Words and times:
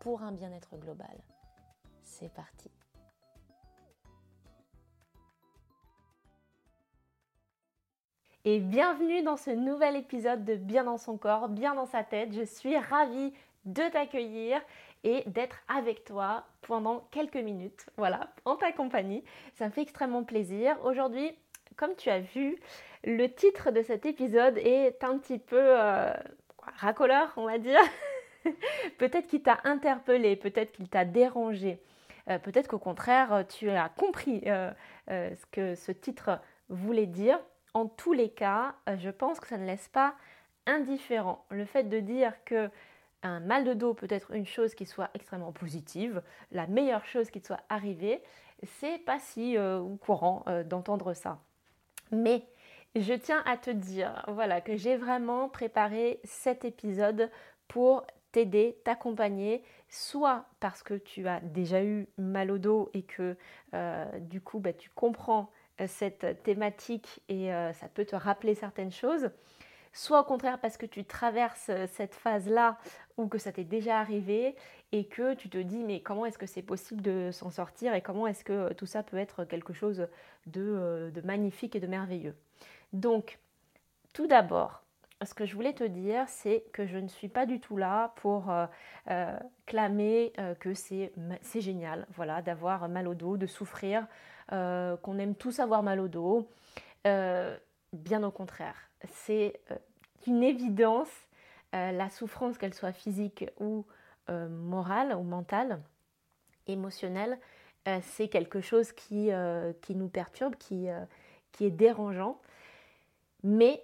pour 0.00 0.22
un 0.22 0.32
bien-être 0.32 0.76
global. 0.76 1.16
C'est 2.02 2.32
parti. 2.32 2.70
Et 8.44 8.60
bienvenue 8.60 9.22
dans 9.22 9.36
ce 9.36 9.50
nouvel 9.50 9.96
épisode 9.96 10.44
de 10.44 10.54
Bien 10.54 10.84
dans 10.84 10.96
son 10.96 11.18
corps, 11.18 11.48
bien 11.48 11.74
dans 11.74 11.86
sa 11.86 12.02
tête. 12.02 12.32
Je 12.32 12.44
suis 12.44 12.78
ravie 12.78 13.34
de 13.66 13.82
t'accueillir 13.90 14.60
et 15.04 15.22
d'être 15.26 15.58
avec 15.68 16.04
toi 16.04 16.44
pendant 16.62 17.00
quelques 17.10 17.36
minutes, 17.36 17.86
voilà, 17.96 18.32
en 18.44 18.56
ta 18.56 18.72
compagnie. 18.72 19.22
Ça 19.54 19.66
me 19.66 19.70
fait 19.70 19.82
extrêmement 19.82 20.24
plaisir. 20.24 20.76
Aujourd'hui, 20.84 21.36
comme 21.76 21.94
tu 21.94 22.08
as 22.10 22.20
vu, 22.20 22.58
le 23.04 23.26
titre 23.26 23.70
de 23.70 23.82
cet 23.82 24.06
épisode 24.06 24.58
est 24.58 25.04
un 25.04 25.18
petit 25.18 25.38
peu 25.38 25.60
euh, 25.60 26.12
racoleur, 26.76 27.32
on 27.36 27.46
va 27.46 27.58
dire. 27.58 27.80
peut-être 28.98 29.26
qu'il 29.26 29.42
t'a 29.42 29.58
interpellé, 29.64 30.36
peut-être 30.36 30.72
qu'il 30.72 30.88
t'a 30.88 31.04
dérangé, 31.04 31.80
euh, 32.28 32.38
peut-être 32.38 32.68
qu'au 32.68 32.78
contraire, 32.78 33.44
tu 33.48 33.70
as 33.70 33.88
compris 33.88 34.42
euh, 34.46 34.70
ce 35.08 35.46
que 35.52 35.74
ce 35.74 35.92
titre 35.92 36.40
voulait 36.68 37.06
dire. 37.06 37.38
En 37.74 37.86
tous 37.86 38.12
les 38.12 38.30
cas, 38.30 38.74
je 38.98 39.10
pense 39.10 39.40
que 39.40 39.46
ça 39.46 39.58
ne 39.58 39.66
laisse 39.66 39.88
pas 39.88 40.14
indifférent. 40.66 41.44
Le 41.50 41.64
fait 41.64 41.84
de 41.84 42.00
dire 42.00 42.32
que 42.44 42.70
un 43.22 43.40
mal 43.40 43.64
de 43.64 43.74
dos 43.74 43.94
peut 43.94 44.06
être 44.10 44.32
une 44.32 44.46
chose 44.46 44.74
qui 44.74 44.86
soit 44.86 45.10
extrêmement 45.14 45.52
positive, 45.52 46.22
la 46.52 46.66
meilleure 46.66 47.04
chose 47.04 47.30
qui 47.30 47.40
te 47.40 47.46
soit 47.48 47.60
arrivée, 47.68 48.22
c'est 48.64 48.98
pas 48.98 49.18
si 49.18 49.56
euh, 49.56 49.82
courant 50.00 50.44
euh, 50.46 50.62
d'entendre 50.62 51.14
ça. 51.14 51.40
Mais 52.12 52.44
je 52.94 53.14
tiens 53.14 53.42
à 53.46 53.56
te 53.56 53.70
dire 53.70 54.24
voilà 54.28 54.60
que 54.60 54.76
j'ai 54.76 54.96
vraiment 54.96 55.48
préparé 55.48 56.20
cet 56.24 56.64
épisode 56.64 57.30
pour 57.66 58.06
t'accompagner, 58.84 59.62
soit 59.88 60.44
parce 60.60 60.82
que 60.82 60.94
tu 60.94 61.26
as 61.28 61.40
déjà 61.40 61.82
eu 61.82 62.08
mal 62.18 62.50
au 62.50 62.58
dos 62.58 62.90
et 62.94 63.02
que 63.02 63.36
euh, 63.74 64.18
du 64.20 64.40
coup 64.40 64.58
bah, 64.58 64.72
tu 64.72 64.90
comprends 64.90 65.50
cette 65.86 66.42
thématique 66.42 67.20
et 67.28 67.50
ça 67.72 67.86
peut 67.94 68.04
te 68.04 68.16
rappeler 68.16 68.56
certaines 68.56 68.90
choses, 68.90 69.30
soit 69.92 70.20
au 70.20 70.24
contraire 70.24 70.58
parce 70.60 70.76
que 70.76 70.86
tu 70.86 71.04
traverses 71.04 71.70
euh, 71.70 71.86
cette 71.86 72.14
phase-là 72.14 72.78
ou 73.16 73.26
que 73.26 73.38
ça 73.38 73.52
t'est 73.52 73.64
déjà 73.64 73.98
arrivé 73.98 74.54
et 74.92 75.06
que 75.06 75.34
tu 75.34 75.48
te 75.48 75.58
dis 75.58 75.82
mais 75.82 76.00
comment 76.00 76.26
est-ce 76.26 76.38
que 76.38 76.46
c'est 76.46 76.62
possible 76.62 77.02
de 77.02 77.30
s'en 77.32 77.50
sortir 77.50 77.94
et 77.94 78.00
comment 78.00 78.26
est-ce 78.26 78.44
que 78.44 78.52
euh, 78.52 78.74
tout 78.74 78.86
ça 78.86 79.02
peut 79.02 79.16
être 79.16 79.44
quelque 79.44 79.72
chose 79.72 80.06
euh, 80.56 81.10
de, 81.10 81.20
magnifique 81.22 81.76
et 81.76 81.80
de 81.80 81.86
merveilleux? 81.86 82.36
Donc, 82.92 83.38
tout 84.14 84.26
d'abord, 84.26 84.84
ce 85.24 85.34
que 85.34 85.46
je 85.46 85.54
voulais 85.54 85.72
te 85.72 85.84
dire, 85.84 86.24
c'est 86.28 86.64
que 86.72 86.86
je 86.86 86.96
ne 86.98 87.08
suis 87.08 87.28
pas 87.28 87.46
du 87.46 87.60
tout 87.60 87.76
là 87.76 88.12
pour 88.16 88.52
clamer 89.66 90.32
que 90.60 90.74
c'est 90.74 91.10
génial, 91.60 92.06
voilà, 92.14 92.40
d'avoir 92.42 92.88
mal 92.88 93.08
au 93.08 93.14
dos, 93.14 93.36
de 93.36 93.46
souffrir, 93.46 94.06
qu'on 94.48 95.18
aime 95.18 95.34
tous 95.34 95.58
avoir 95.58 95.82
mal 95.82 95.98
au 95.98 96.08
dos. 96.08 96.48
bien 97.04 98.22
au 98.22 98.30
contraire 98.30 98.88
c'est 99.06 99.60
euh, 99.70 99.76
une 100.26 100.42
évidence, 100.42 101.10
euh, 101.74 101.92
la 101.92 102.08
souffrance, 102.10 102.58
qu'elle 102.58 102.74
soit 102.74 102.92
physique 102.92 103.44
ou 103.58 103.84
euh, 104.30 104.48
morale 104.48 105.14
ou 105.14 105.22
mentale, 105.22 105.80
émotionnelle, 106.66 107.38
c'est 108.02 108.28
quelque 108.28 108.60
chose 108.60 108.92
qui, 108.92 109.30
qui 109.80 109.94
nous 109.94 110.08
perturbe, 110.08 110.56
qui, 110.56 110.88
qui 111.52 111.64
est 111.64 111.70
dérangeant. 111.70 112.38
Mais 113.42 113.82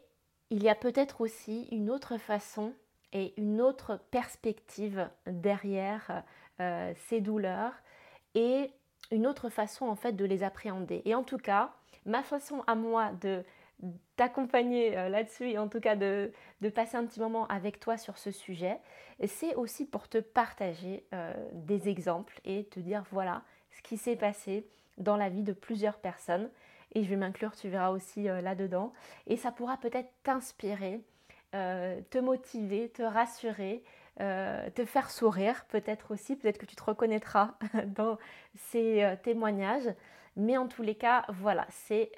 il 0.50 0.62
y 0.62 0.68
a 0.68 0.74
peut-être 0.74 1.20
aussi 1.20 1.68
une 1.72 1.90
autre 1.90 2.18
façon 2.18 2.72
et 3.12 3.34
une 3.36 3.60
autre 3.60 4.00
perspective 4.10 5.08
derrière 5.26 6.22
ces 7.08 7.20
douleurs 7.20 7.72
et 8.34 8.72
une 9.10 9.26
autre 9.26 9.48
façon 9.48 9.86
en 9.86 9.96
fait 9.96 10.12
de 10.12 10.24
les 10.24 10.42
appréhender. 10.42 11.02
Et 11.04 11.14
en 11.14 11.22
tout 11.22 11.38
cas, 11.38 11.72
ma 12.04 12.22
façon 12.22 12.62
à 12.66 12.74
moi 12.74 13.12
de 13.20 13.44
t'accompagner 14.16 14.96
euh, 14.96 15.08
là-dessus 15.08 15.50
et 15.50 15.58
en 15.58 15.68
tout 15.68 15.80
cas 15.80 15.96
de, 15.96 16.32
passer 16.74 16.96
un 16.96 17.04
petit 17.04 17.20
moment 17.20 17.46
avec 17.48 17.80
toi 17.80 17.96
sur 17.96 18.16
ce 18.18 18.30
sujet. 18.30 18.78
C'est 19.26 19.54
aussi 19.54 19.84
pour 19.84 20.08
te 20.08 20.18
partager 20.18 21.04
euh, 21.12 21.32
des 21.52 21.88
exemples 21.88 22.40
et 22.44 22.64
te 22.64 22.80
dire 22.80 23.04
voilà 23.10 23.42
ce 23.70 23.82
qui 23.82 23.96
s'est 23.96 24.16
passé 24.16 24.66
dans 24.96 25.16
la 25.16 25.28
vie 25.28 25.42
de 25.42 25.52
plusieurs 25.52 25.98
personnes. 25.98 26.48
Et 26.92 27.04
je 27.04 27.10
vais 27.10 27.16
m'inclure, 27.16 27.54
tu 27.56 27.68
verras 27.68 27.90
aussi 27.90 28.28
euh, 28.28 28.40
là-dedans. 28.40 28.92
Et 29.26 29.36
ça 29.36 29.52
pourra 29.52 29.76
peut-être 29.76 30.10
t'inspirer, 30.22 31.00
te 31.52 32.18
motiver, 32.18 32.88
te 32.88 33.02
rassurer, 33.02 33.84
te 34.18 34.84
faire 34.84 35.08
sourire 35.08 35.64
peut-être 35.66 36.10
aussi. 36.10 36.34
Peut-être 36.34 36.58
que 36.58 36.66
tu 36.66 36.74
te 36.74 36.82
reconnaîtras 36.82 37.54
dans 37.86 38.18
ces 38.56 39.16
témoignages. 39.22 39.88
Mais 40.34 40.56
en 40.56 40.66
tous 40.66 40.82
les 40.82 40.96
cas, 40.96 41.24
voilà, 41.28 41.64
c'est 41.70 42.10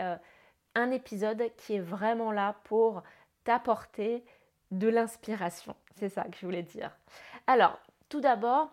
un 0.75 0.91
épisode 0.91 1.51
qui 1.59 1.75
est 1.75 1.81
vraiment 1.81 2.33
là 2.33 2.57
pour 2.65 3.03
t'apporter 3.45 4.25
de 4.71 4.89
l'inspiration. 4.89 5.77
C'est 5.97 6.09
ça 6.09 6.25
que 6.25 6.37
je 6.37 6.45
voulais 6.47 6.63
dire. 6.63 6.97
Alors, 7.47 7.79
tout 8.09 8.21
d'abord, 8.21 8.71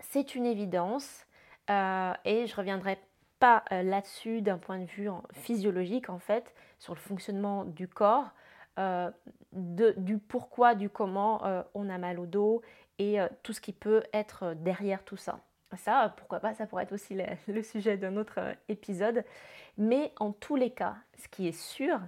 c'est 0.00 0.34
une 0.34 0.46
évidence 0.46 1.26
euh, 1.70 2.12
et 2.24 2.46
je 2.46 2.54
reviendrai 2.54 2.98
pas 3.38 3.64
euh, 3.72 3.82
là-dessus 3.82 4.42
d'un 4.42 4.58
point 4.58 4.78
de 4.78 4.84
vue 4.84 5.08
physiologique 5.32 6.08
en 6.08 6.18
fait, 6.18 6.54
sur 6.78 6.94
le 6.94 7.00
fonctionnement 7.00 7.64
du 7.64 7.88
corps, 7.88 8.30
euh, 8.78 9.10
du 9.52 10.18
pourquoi, 10.18 10.74
du 10.74 10.90
comment 10.90 11.42
on 11.74 11.88
a 11.88 11.98
mal 11.98 12.18
au 12.18 12.26
dos 12.26 12.62
et 12.98 13.18
tout 13.42 13.52
ce 13.52 13.60
qui 13.60 13.72
peut 13.72 14.02
être 14.12 14.54
derrière 14.54 15.04
tout 15.04 15.16
ça. 15.16 15.38
Ça, 15.76 16.14
pourquoi 16.16 16.40
pas, 16.40 16.54
ça 16.54 16.66
pourrait 16.66 16.84
être 16.84 16.92
aussi 16.92 17.16
le, 17.48 17.62
sujet 17.62 17.96
d'un 17.96 18.16
autre 18.16 18.38
euh, 18.38 18.54
épisode. 18.68 19.24
Mais 19.76 20.12
en 20.18 20.32
tous 20.32 20.56
les 20.56 20.70
cas, 20.70 20.96
ce 21.18 21.28
qui 21.28 21.48
est 21.48 21.58
sûr, 21.58 21.98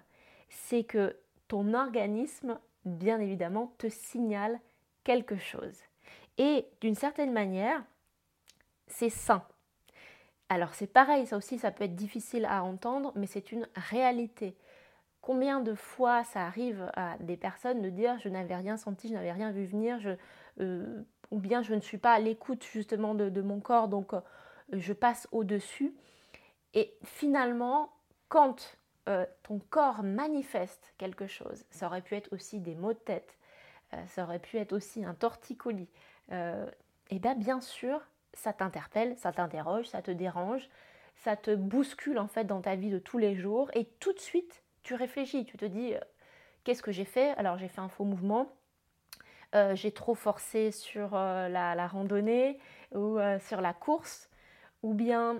c'est 0.48 0.84
que 0.84 1.16
ton 1.48 1.75
organisme, 1.75 2.58
bien 2.84 3.20
évidemment, 3.20 3.72
te 3.78 3.88
signale 3.88 4.60
quelque 5.04 5.37
chose. 5.37 5.76
Et 6.38 6.66
d'une 6.81 6.94
certaine 6.94 7.32
manière, 7.32 7.82
c'est 8.87 9.10
sain. 9.10 9.44
Alors 10.48 10.74
c'est 10.74 10.86
pareil, 10.86 11.26
ça 11.26 11.36
aussi, 11.36 11.58
ça 11.58 11.70
peut 11.72 11.84
être 11.84 11.96
difficile 11.96 12.44
à 12.44 12.62
entendre, 12.62 13.12
mais 13.16 13.26
c'est 13.26 13.50
une 13.50 13.68
réalité. 13.74 14.56
Combien 15.20 15.60
de 15.60 15.74
fois 15.74 16.22
ça 16.22 16.46
arrive 16.46 16.88
à 16.94 17.16
des 17.18 17.36
personnes 17.36 17.82
de 17.82 17.90
dire 17.90 18.16
je 18.20 18.28
n'avais 18.28 18.54
rien 18.54 18.76
senti, 18.76 19.08
je 19.08 19.14
n'avais 19.14 19.32
rien 19.32 19.50
vu 19.50 19.64
venir, 19.66 19.98
euh, 20.60 21.02
ou 21.32 21.38
bien 21.38 21.62
je 21.62 21.74
ne 21.74 21.80
suis 21.80 21.98
pas 21.98 22.12
à 22.12 22.20
l'écoute 22.20 22.64
justement 22.64 23.14
de, 23.14 23.40
mon 23.42 23.58
corps, 23.58 23.88
donc 23.88 24.14
euh, 24.14 24.20
je 24.72 24.92
passe 24.92 25.26
au-dessus. 25.32 25.92
Et 26.75 26.96
finalement, 27.02 27.90
quand 28.28 28.78
euh, 29.08 29.26
ton 29.42 29.58
corps 29.58 30.04
manifeste 30.04 30.94
quelque 30.96 31.26
chose, 31.26 31.64
ça 31.70 31.87
aurait 31.87 32.02
pu 32.02 32.14
être 32.14 32.32
aussi 32.32 32.60
des 32.60 32.76
maux 32.76 32.92
de 32.92 32.99
tête, 32.99 33.37
ça 34.08 34.25
aurait 34.25 34.40
pu 34.40 34.58
être 34.58 34.72
aussi 34.72 35.04
un 35.04 35.14
torticolis, 35.14 35.88
et 36.31 37.19
bien 37.19 37.34
bien 37.37 37.60
sûr, 37.60 38.00
ça 38.37 38.53
t'interpelle, 38.53 39.17
ça 39.17 39.33
t'interroge, 39.33 39.87
ça 39.87 40.03
te 40.03 40.11
dérange, 40.11 40.69
ça 41.17 41.37
te 41.37 41.55
bouscule 41.55 42.19
en 42.19 42.29
fait 42.29 42.44
dans 42.44 42.61
ta 42.61 42.77
vie 42.77 42.91
de 42.91 42.99
tous 42.99 43.19
les 43.19 43.35
jours, 43.35 43.71
et 43.75 43.85
tout 44.00 44.12
de 44.12 44.21
suite, 44.21 44.62
tu 44.83 44.94
réfléchis, 44.94 45.44
tu 45.44 45.56
te 45.56 45.65
dis, 45.65 45.94
qu'est-ce 46.65 46.83
que 46.83 46.93
j'ai 46.93 47.05
fait? 47.05 47.31
Alors 47.38 47.59
j'ai 47.59 47.69
fait 47.69 47.81
un 47.81 47.88
faux 47.88 48.05
mouvement, 48.05 48.53
euh, 49.55 49.75
j'ai 49.75 49.93
trop 49.93 50.15
forcé 50.15 50.71
sur 50.71 51.11
euh, 51.15 51.49
la, 51.49 51.87
randonnée 51.87 52.59
ou 52.94 53.19
euh, 53.19 53.38
sur 53.38 53.61
la 53.61 53.73
course, 53.73 54.29
ou 54.83 54.93
bien 54.93 55.37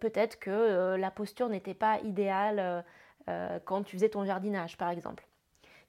peut-être 0.00 0.38
que 0.38 0.96
la 0.96 1.10
posture 1.10 1.48
n'était 1.48 1.74
pas 1.74 1.98
idéale 2.00 2.84
quand 3.64 3.84
tu 3.84 3.96
faisais 3.96 4.10
ton 4.10 4.24
jardinage, 4.26 4.76
par 4.76 4.90
exemple. 4.90 5.26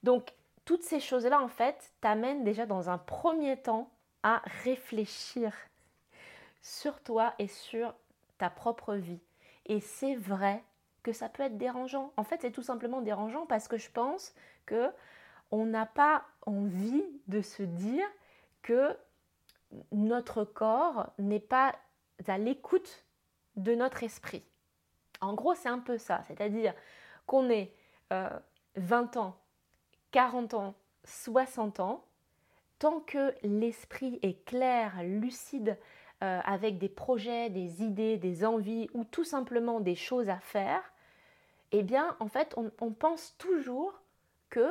Donc, 0.04 0.34
toutes 0.64 0.84
ces 0.84 1.02
choses-là, 1.02 1.42
en 1.42 1.50
fait, 1.50 1.92
t'amènent 2.00 2.46
déjà 2.46 2.66
dans 2.66 2.90
un 2.90 2.98
premier 2.98 3.58
temps 3.58 3.90
à 4.24 4.42
réfléchir 4.64 5.52
sur 6.62 7.02
toi 7.02 7.34
et 7.40 7.48
sur 7.48 7.94
ta 8.38 8.50
propre 8.50 8.96
vie. 8.96 9.22
Et 9.66 9.80
c'est 9.80 10.16
vrai 10.16 10.64
que 11.04 11.14
ça 11.14 11.30
peut 11.30 11.44
être 11.44 11.58
dérangeant. 11.58 12.14
En 12.18 12.24
fait, 12.24 12.42
c'est 12.42 12.52
tout 12.52 12.64
simplement 12.64 13.02
dérangeant 13.02 13.46
parce 13.46 13.68
que 13.68 13.78
je 13.78 13.90
pense 13.90 14.34
que 14.66 14.92
on 15.52 15.66
n'a 15.66 15.86
pas 15.86 16.26
envie 16.46 17.06
de 17.28 17.42
se 17.42 17.64
dire 17.64 18.06
que 18.62 18.98
notre 19.92 20.44
corps 20.44 21.14
n'est 21.18 21.40
pas 21.40 21.74
à 22.28 22.38
l'écoute 22.38 23.06
de 23.56 23.76
notre 23.76 24.04
esprit. 24.04 24.44
En 25.22 25.34
gros, 25.34 25.56
c'est 25.56 25.70
un 25.70 25.80
peu 25.80 25.98
ça, 25.98 26.22
c'est-à-dire 26.28 26.74
qu'on 27.26 27.50
ait 27.50 27.74
20 28.76 29.18
ans, 29.18 29.38
40 30.12 30.54
ans, 30.54 30.76
60 31.06 31.80
ans, 31.80 32.06
tant 32.80 33.00
que 33.00 33.34
l'esprit 33.44 34.20
est 34.22 34.46
clair, 34.46 35.02
lucide, 35.04 35.78
euh, 36.24 36.40
avec 36.44 36.78
des 36.78 36.90
projets, 36.90 37.50
des 37.50 37.84
idées, 37.84 38.18
des 38.18 38.46
envies 38.46 38.90
ou 38.94 39.04
tout 39.04 39.24
simplement 39.24 39.80
des 39.80 39.96
choses 39.96 40.30
à 40.30 40.40
faire, 40.40 40.82
eh 41.72 41.84
bien, 41.84 42.16
en 42.20 42.28
fait, 42.28 42.56
on, 42.58 42.92
pense 42.92 43.36
toujours 43.38 43.94
que 44.50 44.68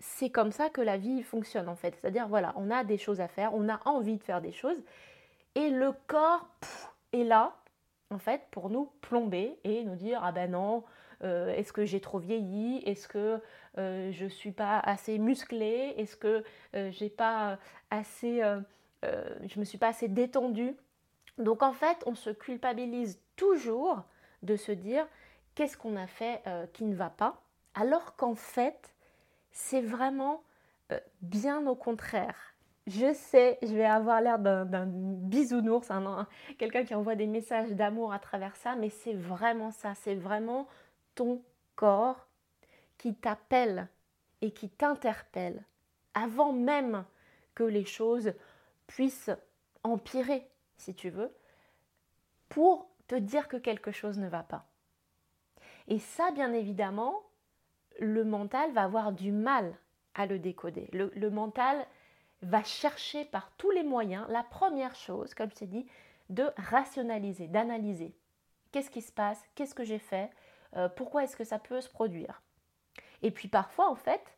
c'est 0.00 0.30
comme 0.30 0.52
ça 0.52 0.70
que 0.70 0.80
la 0.80 0.96
vie 0.96 1.22
fonctionne, 1.22 1.68
en 1.68 1.76
fait. 1.76 1.94
C'est-à-dire, 2.00 2.26
voilà, 2.28 2.52
on 2.56 2.70
a 2.70 2.84
des 2.84 2.98
choses 2.98 3.20
à 3.20 3.28
faire, 3.28 3.54
on 3.54 3.68
a 3.68 3.80
envie 3.84 4.16
de 4.16 4.22
faire 4.22 4.40
des 4.40 4.52
choses, 4.52 4.78
et 5.54 5.70
le 5.70 5.92
corps 6.06 6.48
est 7.12 7.24
là, 7.24 7.56
en 8.10 8.18
fait, 8.18 8.42
pour 8.50 8.70
nous 8.70 8.90
plomber 9.00 9.58
et 9.64 9.84
nous 9.84 9.96
dire, 9.96 10.20
ah 10.22 10.32
ben 10.32 10.50
non, 10.50 10.84
euh, 11.24 11.54
est-ce 11.54 11.72
que 11.72 11.84
j'ai 11.84 12.00
trop 12.00 12.18
vieilli? 12.18 12.82
Est-ce 12.86 13.08
que 13.08 13.40
euh, 13.78 14.12
je 14.12 14.24
ne 14.24 14.28
suis 14.28 14.52
pas 14.52 14.78
assez 14.78 15.18
musclée? 15.18 15.94
Est-ce 15.96 16.16
que 16.16 16.44
euh, 16.74 16.90
j'ai 16.90 17.10
pas 17.10 17.58
assez, 17.90 18.42
je 19.02 19.58
me 19.58 19.64
suis 19.64 19.78
pas 19.78 19.88
assez 19.88 20.08
détendue? 20.08 20.76
Donc 21.38 21.62
en 21.62 21.72
fait, 21.72 21.96
on 22.06 22.14
se 22.14 22.30
culpabilise 22.30 23.20
toujours 23.36 24.02
de 24.42 24.56
se 24.56 24.72
dire 24.72 25.06
qu'est-ce 25.54 25.76
qu'on 25.76 25.96
a 25.96 26.06
fait 26.06 26.42
qui 26.72 26.84
ne 26.84 26.94
va 26.94 27.10
pas, 27.10 27.40
alors 27.74 28.16
qu'en 28.16 28.34
fait, 28.34 28.94
c'est 29.50 29.80
vraiment 29.80 30.42
bien 31.20 31.66
au 31.66 31.74
contraire. 31.74 32.54
Je 32.86 33.12
sais, 33.12 33.58
je 33.62 33.74
vais 33.74 33.84
avoir 33.84 34.20
l'air 34.20 34.38
d'un 34.38 34.86
bisounours, 34.86 35.90
quelqu'un 36.58 36.84
qui 36.84 36.94
envoie 36.94 37.16
des 37.16 37.26
messages 37.26 37.70
d'amour 37.70 38.12
à 38.12 38.18
travers 38.18 38.56
ça, 38.56 38.76
mais 38.76 38.88
c'est 38.88 39.14
vraiment 39.14 39.70
ça, 39.70 39.94
c'est 39.94 40.14
vraiment 40.14 40.66
ton 41.14 41.42
corps 41.76 42.26
qui 42.96 43.14
t'appelle 43.14 43.88
et 44.40 44.52
qui 44.52 44.70
t'interpelle 44.70 45.64
avant 46.14 46.52
même 46.52 47.04
que 47.54 47.64
les 47.64 47.84
choses 47.84 48.32
puissent 48.86 49.30
empirer, 49.82 50.48
si 50.78 50.94
tu 50.94 51.10
veux, 51.10 51.34
pour 52.48 52.88
te 53.06 53.14
dire 53.14 53.48
que 53.48 53.56
quelque 53.56 53.92
chose 53.92 54.18
ne 54.18 54.28
va 54.28 54.42
pas. 54.42 54.66
Et 55.88 55.98
ça, 55.98 56.30
bien 56.30 56.52
évidemment, 56.52 57.22
le 57.98 58.24
mental 58.24 58.72
va 58.72 58.84
avoir 58.84 59.12
du 59.12 59.32
mal 59.32 59.76
à 60.14 60.26
le 60.26 60.38
décoder. 60.38 60.88
Le, 60.92 61.30
mental 61.30 61.86
va 62.42 62.62
chercher 62.62 63.24
par 63.24 63.50
tous 63.56 63.70
les 63.70 63.82
moyens, 63.82 64.26
la 64.28 64.42
première 64.42 64.94
chose, 64.94 65.34
comme 65.34 65.50
je 65.50 65.56
t'ai 65.56 65.66
dit, 65.66 65.86
de 66.28 66.50
rationaliser, 66.56 67.48
d'analyser. 67.48 68.14
Qu'est-ce 68.72 68.90
qui 68.90 69.02
se 69.02 69.12
passe? 69.12 69.42
Qu'est-ce 69.54 69.74
que 69.74 69.84
j'ai 69.84 69.98
fait? 69.98 70.30
Euh, 70.76 70.88
pourquoi 70.88 71.24
est-ce 71.24 71.36
que 71.36 71.44
ça 71.44 71.58
peut 71.58 71.80
se 71.80 71.88
produire? 71.88 72.42
Et 73.22 73.30
puis 73.30 73.48
parfois, 73.48 73.90
en 73.90 73.94
fait, 73.94 74.36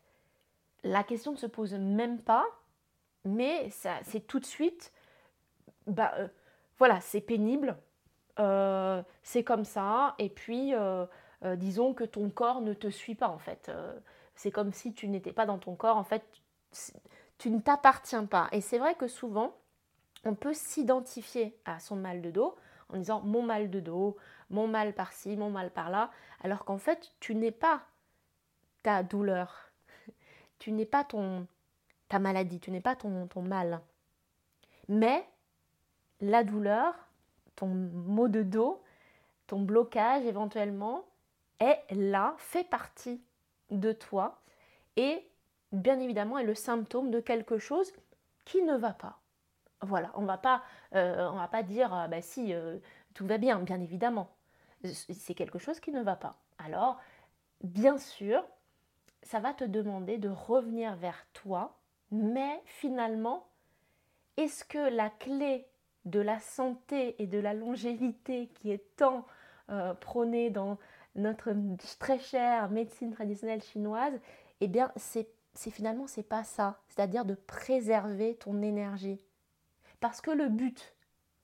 la 0.83 1.03
question 1.03 1.33
ne 1.33 1.37
se 1.37 1.47
pose 1.47 1.73
même 1.73 2.21
pas, 2.21 2.45
mais 3.25 3.69
c'est 4.03 4.25
tout 4.25 4.39
de 4.39 4.45
suite, 4.45 4.93
bah, 5.91 6.13
euh, 6.17 6.27
voilà, 6.77 6.99
c'est 7.01 7.21
pénible, 7.21 7.77
euh, 8.39 9.01
c'est 9.23 9.43
comme 9.43 9.65
ça, 9.65 10.15
et 10.17 10.29
puis 10.29 10.73
disons 11.57 11.93
que 11.93 12.03
ton 12.03 12.29
corps 12.29 12.61
ne 12.61 12.73
te 12.73 12.89
suit 12.89 13.15
pas, 13.15 13.29
en 13.29 13.39
fait. 13.39 13.71
c'est 14.35 14.51
comme 14.51 14.71
si 14.73 14.93
tu 14.93 15.07
n'étais 15.07 15.33
pas 15.33 15.45
dans 15.45 15.57
ton 15.57 15.75
corps, 15.75 15.97
en 15.97 16.03
fait, 16.03 16.23
tu 17.37 17.49
ne 17.49 17.59
t'appartiens 17.59 18.25
pas. 18.25 18.47
Et 18.51 18.61
c'est 18.61 18.77
vrai 18.77 18.95
que 18.95 19.07
souvent, 19.07 19.55
on 20.23 20.35
peut 20.35 20.53
s'identifier 20.53 21.57
à 21.65 21.79
son 21.79 21.95
mal 21.95 22.21
de 22.21 22.31
dos 22.31 22.55
en 22.89 22.97
disant 22.97 23.21
mon 23.21 23.41
mal 23.41 23.69
de 23.69 23.79
dos, 23.79 24.17
mon 24.49 24.67
mal 24.67 24.93
par-ci, 24.93 25.37
mon 25.37 25.49
mal 25.49 25.71
par-là, 25.71 26.11
alors 26.43 26.65
qu'en 26.65 26.77
fait, 26.77 27.11
tu 27.19 27.35
n'es 27.35 27.51
pas 27.51 27.81
ta 28.83 29.03
douleur, 29.03 29.71
tu 30.59 30.71
n'es 30.71 30.85
pas 30.85 31.03
ton, 31.03 31.47
ta 32.09 32.19
maladie, 32.19 32.59
tu 32.59 32.71
n'es 32.71 32.81
pas 32.81 32.95
ton, 32.95 33.27
ton 33.27 33.41
mal. 33.41 33.81
Mais 34.87 35.25
la 36.21 36.43
douleur, 36.43 36.93
ton 37.55 37.67
mot 37.67 38.27
de 38.27 38.43
dos, 38.43 38.81
ton 39.47 39.61
blocage 39.61 40.25
éventuellement, 40.25 41.03
est 41.59 41.83
là, 41.91 42.35
fait 42.37 42.63
partie 42.63 43.21
de 43.69 43.91
toi 43.91 44.41
et 44.95 45.27
bien 45.71 45.99
évidemment 45.99 46.37
est 46.37 46.43
le 46.43 46.55
symptôme 46.55 47.11
de 47.11 47.19
quelque 47.19 47.57
chose 47.57 47.91
qui 48.45 48.61
ne 48.63 48.75
va 48.75 48.93
pas. 48.93 49.19
Voilà, 49.81 50.11
on 50.15 50.25
va 50.25 50.37
pas, 50.37 50.63
euh, 50.95 51.29
va 51.31 51.47
pas 51.47 51.63
dire, 51.63 51.93
ah, 51.93 52.07
bah 52.07 52.21
si, 52.21 52.53
euh, 52.53 52.77
tout 53.13 53.25
va 53.25 53.37
bien, 53.37 53.59
bien 53.59 53.79
évidemment. 53.79 54.29
C'est 54.83 55.33
quelque 55.33 55.59
chose 55.59 55.79
qui 55.79 55.91
ne 55.91 56.01
va 56.01 56.15
pas. 56.15 56.35
Alors, 56.57 56.99
bien 57.63 57.97
sûr, 57.97 58.43
ça 59.23 59.39
va 59.39 59.53
te 59.53 59.63
demander 59.63 60.17
de 60.17 60.29
revenir 60.29 60.95
vers 60.95 61.25
toi, 61.33 61.77
mais 62.11 62.61
finalement, 62.65 63.47
est-ce 64.37 64.63
que 64.63 64.89
la 64.89 65.09
clé 65.09 65.67
de 66.05 66.19
la 66.19 66.39
santé 66.39 67.15
et 67.21 67.27
de 67.27 67.39
la 67.39 67.53
longévité 67.53 68.47
qui 68.55 68.71
est 68.71 68.95
tant 68.95 69.25
euh, 69.69 69.93
prônée 69.93 70.49
dans 70.49 70.77
notre 71.15 71.53
très 71.99 72.19
chère 72.19 72.69
médecine 72.69 73.11
traditionnelle 73.11 73.61
chinoise, 73.61 74.19
eh 74.61 74.67
bien, 74.67 74.91
c'est 74.95 75.27
finalement 75.53 76.07
c'est 76.07 76.23
pas 76.23 76.43
ça, 76.43 76.79
c'est-à-dire 76.87 77.25
de 77.25 77.35
préserver 77.35 78.35
ton 78.35 78.61
énergie. 78.61 79.23
Parce 79.99 80.21
que 80.21 80.31
le 80.31 80.47
but, 80.47 80.95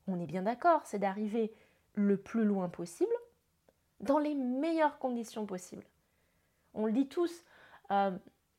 on 0.07 0.19
est 0.19 0.25
bien 0.25 0.43
d'accord, 0.43 0.81
c'est 0.85 0.99
d'arriver 0.99 1.53
le 1.93 2.17
plus 2.17 2.45
loin 2.45 2.69
possible, 2.69 3.13
dans 3.99 4.19
les 4.19 4.35
meilleures 4.35 4.99
conditions 4.99 5.45
possibles. 5.45 5.85
On 6.73 6.85
le 6.85 6.91
dit 6.91 7.07
tous, 7.07 7.43
euh, 7.91 8.11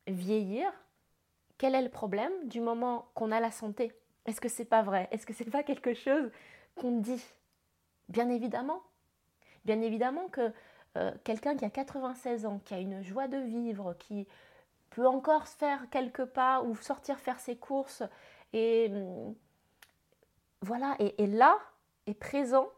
vieillir, 0.07 0.71
quel 1.57 1.75
est 1.75 1.83
le 1.83 1.91
problème 1.91 2.33
du 2.45 2.61
moment 2.61 3.09
qu'on 3.15 3.33
a 3.33 3.41
la 3.41 3.51
santé? 3.51 3.93
Est-ce 4.29 4.43
que 4.43 4.49
c'est 4.51 4.67
pas 4.67 4.83
vrai? 4.83 5.09
Est-ce 5.11 5.25
que 5.25 5.33
c'est 5.33 5.51
pas 5.51 5.63
quelque 5.63 5.95
chose 5.95 6.31
qu'on 6.77 6.99
dit? 6.99 7.25
Bien 8.11 8.29
évidemment. 8.29 8.83
Bien 9.65 9.81
évidemment 9.81 10.29
que 10.29 10.53
euh, 10.99 11.11
quelqu'un 11.25 11.57
qui 11.57 11.65
a 11.65 11.71
96 11.71 12.45
ans, 12.45 12.61
qui 12.67 12.75
a 12.75 12.79
une 12.79 13.03
joie 13.03 13.27
de 13.27 13.39
vivre, 13.39 13.95
qui 13.99 14.29
peut 14.91 15.07
encore 15.07 15.49
faire 15.49 15.89
quelques 15.89 16.27
pas 16.27 16.61
ou 16.61 16.77
sortir 16.77 17.19
faire 17.19 17.41
ses 17.41 17.57
courses 17.57 18.03
et 18.53 18.91
hum, 18.91 19.35
voilà, 20.61 20.95
et, 20.99 21.27
là, 21.27 21.57
est 22.07 22.15
présent, 22.15 22.69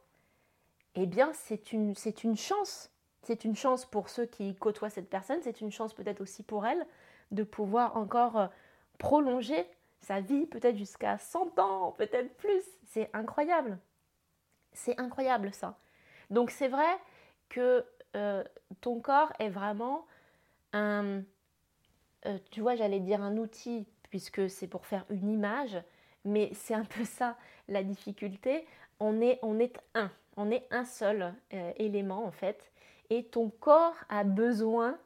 eh 0.95 1.07
bien, 1.07 1.33
c'est 1.33 1.73
une, 1.73 1.97
c'est 1.97 2.23
une 2.23 2.37
chance. 2.37 2.93
C'est 3.23 3.45
une 3.45 3.57
chance 3.57 3.87
pour 3.87 4.09
ceux 4.09 4.27
qui 4.27 4.55
côtoient 4.55 4.91
cette 4.91 5.11
personne, 5.11 5.41
c'est 5.43 5.61
une 5.61 5.73
chance 5.73 5.95
peut-être 5.95 6.21
aussi 6.21 6.45
pour 6.45 6.65
elle 6.65 6.87
de 7.33 7.43
pouvoir 7.43 7.97
encore 7.97 8.39
euh, 8.39 8.47
prolonger 8.99 9.67
sa 10.01 10.21
vie, 10.21 10.47
peut-être 10.47 10.77
jusqu'à 10.77 11.19
100 11.19 11.59
ans, 11.59 11.93
peut-être 11.93 12.37
plus. 12.37 12.65
C'est 12.87 13.11
incroyable. 13.13 13.79
C'est 14.73 14.99
incroyable 15.01 15.53
ça. 15.53 15.79
Donc 16.31 16.51
c'est 16.51 16.69
vrai 16.69 16.99
que 17.49 17.85
euh, 18.17 18.45
ton 18.81 19.01
corps 19.01 19.33
est 19.39 19.49
vraiment 19.49 20.07
un, 20.73 21.23
euh, 22.27 22.39
tu 22.51 22.61
vois, 22.61 22.75
j'allais 22.77 23.01
dire 23.01 23.23
un 23.23 23.37
outil, 23.37 23.87
puisque 24.11 24.49
c'est 24.51 24.67
pour 24.67 24.87
faire 24.87 25.05
une 25.11 25.31
image, 25.31 25.79
mais 26.25 26.51
c'est 26.55 26.75
un 26.75 26.85
peu 26.85 27.05
ça 27.05 27.37
la 27.69 27.83
difficulté. 27.83 28.67
On 28.99 29.21
est, 29.21 29.39
on 29.43 29.59
est 29.59 29.79
un, 29.95 30.11
on 30.37 30.51
est 30.51 30.67
un 30.71 30.85
seul 30.85 31.35
euh, 31.53 31.73
élément 31.77 32.25
en 32.25 32.31
fait. 32.31 32.73
Et 33.11 33.25
ton 33.25 33.51
corps 33.51 33.97
a 34.09 34.25
besoin 34.25 34.99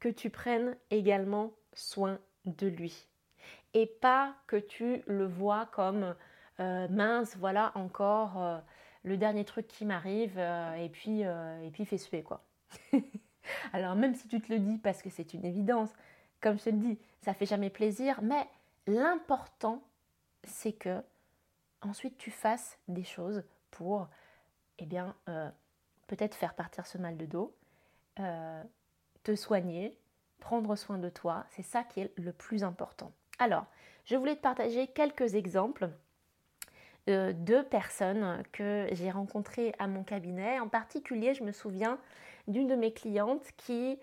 que 0.00 0.08
tu 0.08 0.30
prennes 0.30 0.76
également 0.90 1.52
soin 1.72 2.18
de 2.44 2.66
lui. 2.66 3.06
Et 3.76 3.86
pas 3.86 4.34
que 4.46 4.56
tu 4.56 5.02
le 5.06 5.26
vois 5.26 5.66
comme 5.66 6.14
euh, 6.60 6.88
mince, 6.88 7.36
voilà 7.36 7.72
encore 7.74 8.42
euh, 8.42 8.58
le 9.04 9.16
dernier 9.16 9.44
truc 9.44 9.66
qui 9.68 9.84
m'arrive 9.84 10.38
et 10.38 10.88
puis 10.88 11.20
et 11.20 11.70
puis 11.72 11.84
fais 11.84 11.98
suer 11.98 12.22
quoi. 12.22 12.42
Alors 13.72 13.94
même 13.94 14.14
si 14.14 14.26
tu 14.28 14.40
te 14.40 14.52
le 14.52 14.58
dis 14.58 14.78
parce 14.78 15.02
que 15.02 15.10
c'est 15.10 15.34
une 15.34 15.44
évidence, 15.44 15.90
comme 16.40 16.58
je 16.58 16.64
te 16.64 16.70
le 16.70 16.78
dis, 16.78 16.98
ça 17.20 17.34
fait 17.34 17.46
jamais 17.46 17.70
plaisir, 17.70 18.20
mais 18.22 18.48
l'important 18.86 19.82
c'est 20.42 20.72
que 20.72 21.02
ensuite 21.82 22.18
tu 22.18 22.30
fasses 22.30 22.78
des 22.88 23.04
choses 23.04 23.44
pour, 23.70 24.08
eh 24.78 24.86
bien, 24.86 25.14
euh, 25.28 25.50
peut-être 26.06 26.34
faire 26.34 26.54
partir 26.54 26.86
ce 26.86 26.98
mal 26.98 27.16
de 27.16 27.26
dos, 27.26 27.54
euh, 28.20 28.62
te 29.22 29.34
soigner, 29.34 29.98
prendre 30.40 30.76
soin 30.76 30.98
de 30.98 31.08
toi. 31.08 31.44
C'est 31.50 31.62
ça 31.62 31.82
qui 31.84 32.00
est 32.00 32.12
le 32.16 32.32
plus 32.32 32.64
important. 32.64 33.12
Alors, 33.38 33.66
je 34.04 34.16
voulais 34.16 34.36
te 34.36 34.40
partager 34.40 34.86
quelques 34.86 35.34
exemples 35.34 35.90
euh, 37.08 37.32
de 37.32 37.60
personnes 37.62 38.42
que 38.52 38.86
j'ai 38.92 39.10
rencontrées 39.10 39.74
à 39.78 39.86
mon 39.86 40.04
cabinet. 40.04 40.58
En 40.58 40.68
particulier, 40.68 41.34
je 41.34 41.44
me 41.44 41.52
souviens 41.52 41.98
d'une 42.48 42.66
de 42.66 42.76
mes 42.76 42.92
clientes 42.92 43.46
qui 43.56 43.98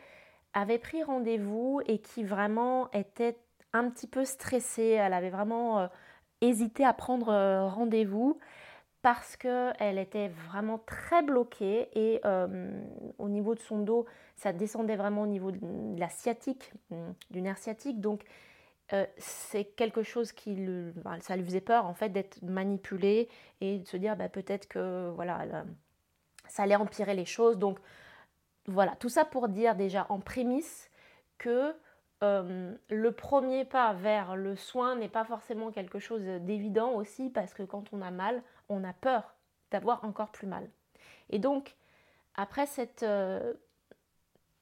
avait 0.53 0.77
pris 0.77 1.03
rendez-vous 1.03 1.81
et 1.87 1.99
qui 1.99 2.23
vraiment 2.23 2.91
était 2.91 3.37
un 3.71 3.89
petit 3.89 4.07
peu 4.07 4.23
stressée. 4.23 4.99
Elle 4.99 5.13
avait 5.13 5.31
vraiment 5.31 5.89
hésité 6.41 6.85
à 6.85 6.93
prendre 6.93 7.33
rendez-vous 7.69 8.37
parce 9.01 9.35
qu'elle 9.35 9.97
était 9.97 10.29
vraiment 10.47 10.77
très 10.77 11.23
bloquée 11.23 11.89
et 11.93 12.21
au 13.17 13.29
niveau 13.29 13.55
de 13.55 13.59
son 13.59 13.79
dos, 13.79 14.05
ça 14.35 14.53
descendait 14.53 14.95
vraiment 14.95 15.23
au 15.23 15.27
niveau 15.27 15.51
de 15.51 15.99
la 15.99 16.09
sciatique, 16.09 16.71
du 17.31 17.41
nerf 17.41 17.57
sciatique. 17.57 17.99
Donc 17.99 18.23
c'est 19.17 19.65
quelque 19.65 20.03
chose 20.03 20.31
qui 20.31 20.55
ça 21.21 21.35
lui 21.35 21.43
faisait 21.43 21.61
peur 21.61 21.85
en 21.85 21.93
fait 21.93 22.09
d'être 22.09 22.41
manipulée 22.43 23.29
et 23.61 23.79
de 23.79 23.87
se 23.87 23.97
dire 23.97 24.15
bah, 24.15 24.29
peut-être 24.29 24.67
que 24.67 25.09
voilà 25.15 25.65
ça 26.47 26.63
allait 26.63 26.75
empirer 26.75 27.15
les 27.15 27.25
choses. 27.25 27.57
Donc 27.57 27.79
voilà, 28.67 28.95
tout 28.95 29.09
ça 29.09 29.25
pour 29.25 29.49
dire 29.49 29.75
déjà 29.75 30.05
en 30.09 30.19
prémisse 30.19 30.89
que 31.37 31.75
le 32.21 33.11
premier 33.11 33.65
pas 33.65 33.93
vers 33.93 34.37
le 34.37 34.55
soin 34.55 34.95
n'est 34.95 35.09
pas 35.09 35.25
forcément 35.25 35.71
quelque 35.71 35.99
chose 35.99 36.23
d'évident 36.41 36.91
aussi 36.93 37.29
parce 37.29 37.53
que 37.53 37.63
quand 37.63 37.91
on 37.91 38.01
a 38.01 38.11
mal, 38.11 38.41
on 38.69 38.83
a 38.83 38.93
peur 38.93 39.35
d'avoir 39.71 40.05
encore 40.05 40.31
plus 40.31 40.47
mal. 40.47 40.69
Et 41.31 41.39
donc, 41.39 41.75
après 42.35 42.65
cette 42.65 43.05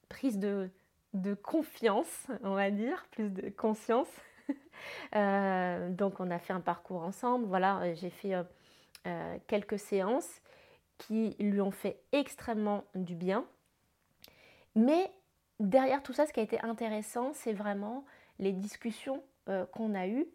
prise 0.08 0.38
de, 0.38 0.70
de, 1.14 1.34
confiance, 1.34 2.26
on 2.42 2.54
va 2.54 2.70
dire, 2.70 3.06
plus 3.10 3.30
de 3.30 3.50
conscience, 3.50 4.08
donc 5.12 6.20
on 6.20 6.30
a 6.30 6.38
fait 6.38 6.52
un 6.52 6.60
parcours 6.60 7.02
ensemble, 7.02 7.46
voilà, 7.46 7.94
j'ai 7.94 8.10
fait 8.10 8.34
quelques 9.46 9.78
séances 9.78 10.40
qui 10.98 11.36
lui 11.40 11.60
ont 11.60 11.70
fait 11.70 11.98
extrêmement 12.12 12.84
du 12.94 13.14
bien. 13.14 13.44
Mais 14.74 15.10
derrière 15.60 16.02
tout 16.02 16.12
ça, 16.12 16.26
ce 16.26 16.32
qui 16.32 16.40
a 16.40 16.42
été 16.42 16.60
intéressant, 16.60 17.32
c'est 17.34 17.52
vraiment 17.52 18.04
les 18.38 18.52
discussions 18.52 19.22
euh, 19.48 19.64
qu'on 19.66 19.94
a 19.94 20.06
eues. 20.06 20.26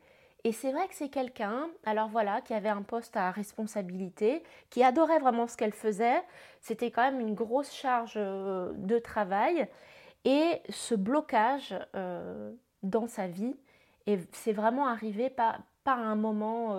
Et 0.43 0.51
c'est 0.51 0.72
vrai 0.72 0.88
que 0.88 0.93
c'est 0.93 1.10
quelqu'un, 1.10 1.67
alors 1.86 2.07
voilà, 2.07 2.41
qui 2.41 2.53
avait 2.53 2.69
un 2.69 2.84
poste 2.84 3.17
à 3.17 3.31
responsabilité, 3.31 4.43
qui 4.69 4.84
adorait 4.84 5.19
vraiment 5.19 5.48
ce 5.48 5.57
qu'elle 5.57 5.74
faisait. 5.74 6.22
C'était 6.62 6.91
quand 6.91 7.01
même 7.01 7.19
une 7.19 7.34
grosse 7.34 7.74
charge 7.74 8.13
euh, 8.15 8.72
de 8.75 9.00
travail. 9.00 9.67
Et 10.27 10.62
ce 10.69 10.93
blocage 10.93 11.74
euh, 11.96 12.53
dans 12.84 13.07
sa 13.07 13.27
vie, 13.27 13.55
c'est 14.31 14.53
vraiment 14.53 14.88
arrivé 14.88 15.29
par, 15.29 15.60
par 15.84 16.00
un 16.00 16.15
moment 16.15 16.77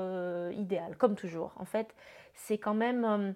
idéal, 0.50 0.96
comme 0.96 1.14
toujours. 1.14 1.52
En 1.56 1.64
fait, 1.64 1.94
c'est 2.34 2.56
quand 2.56 2.74
même, 2.74 3.34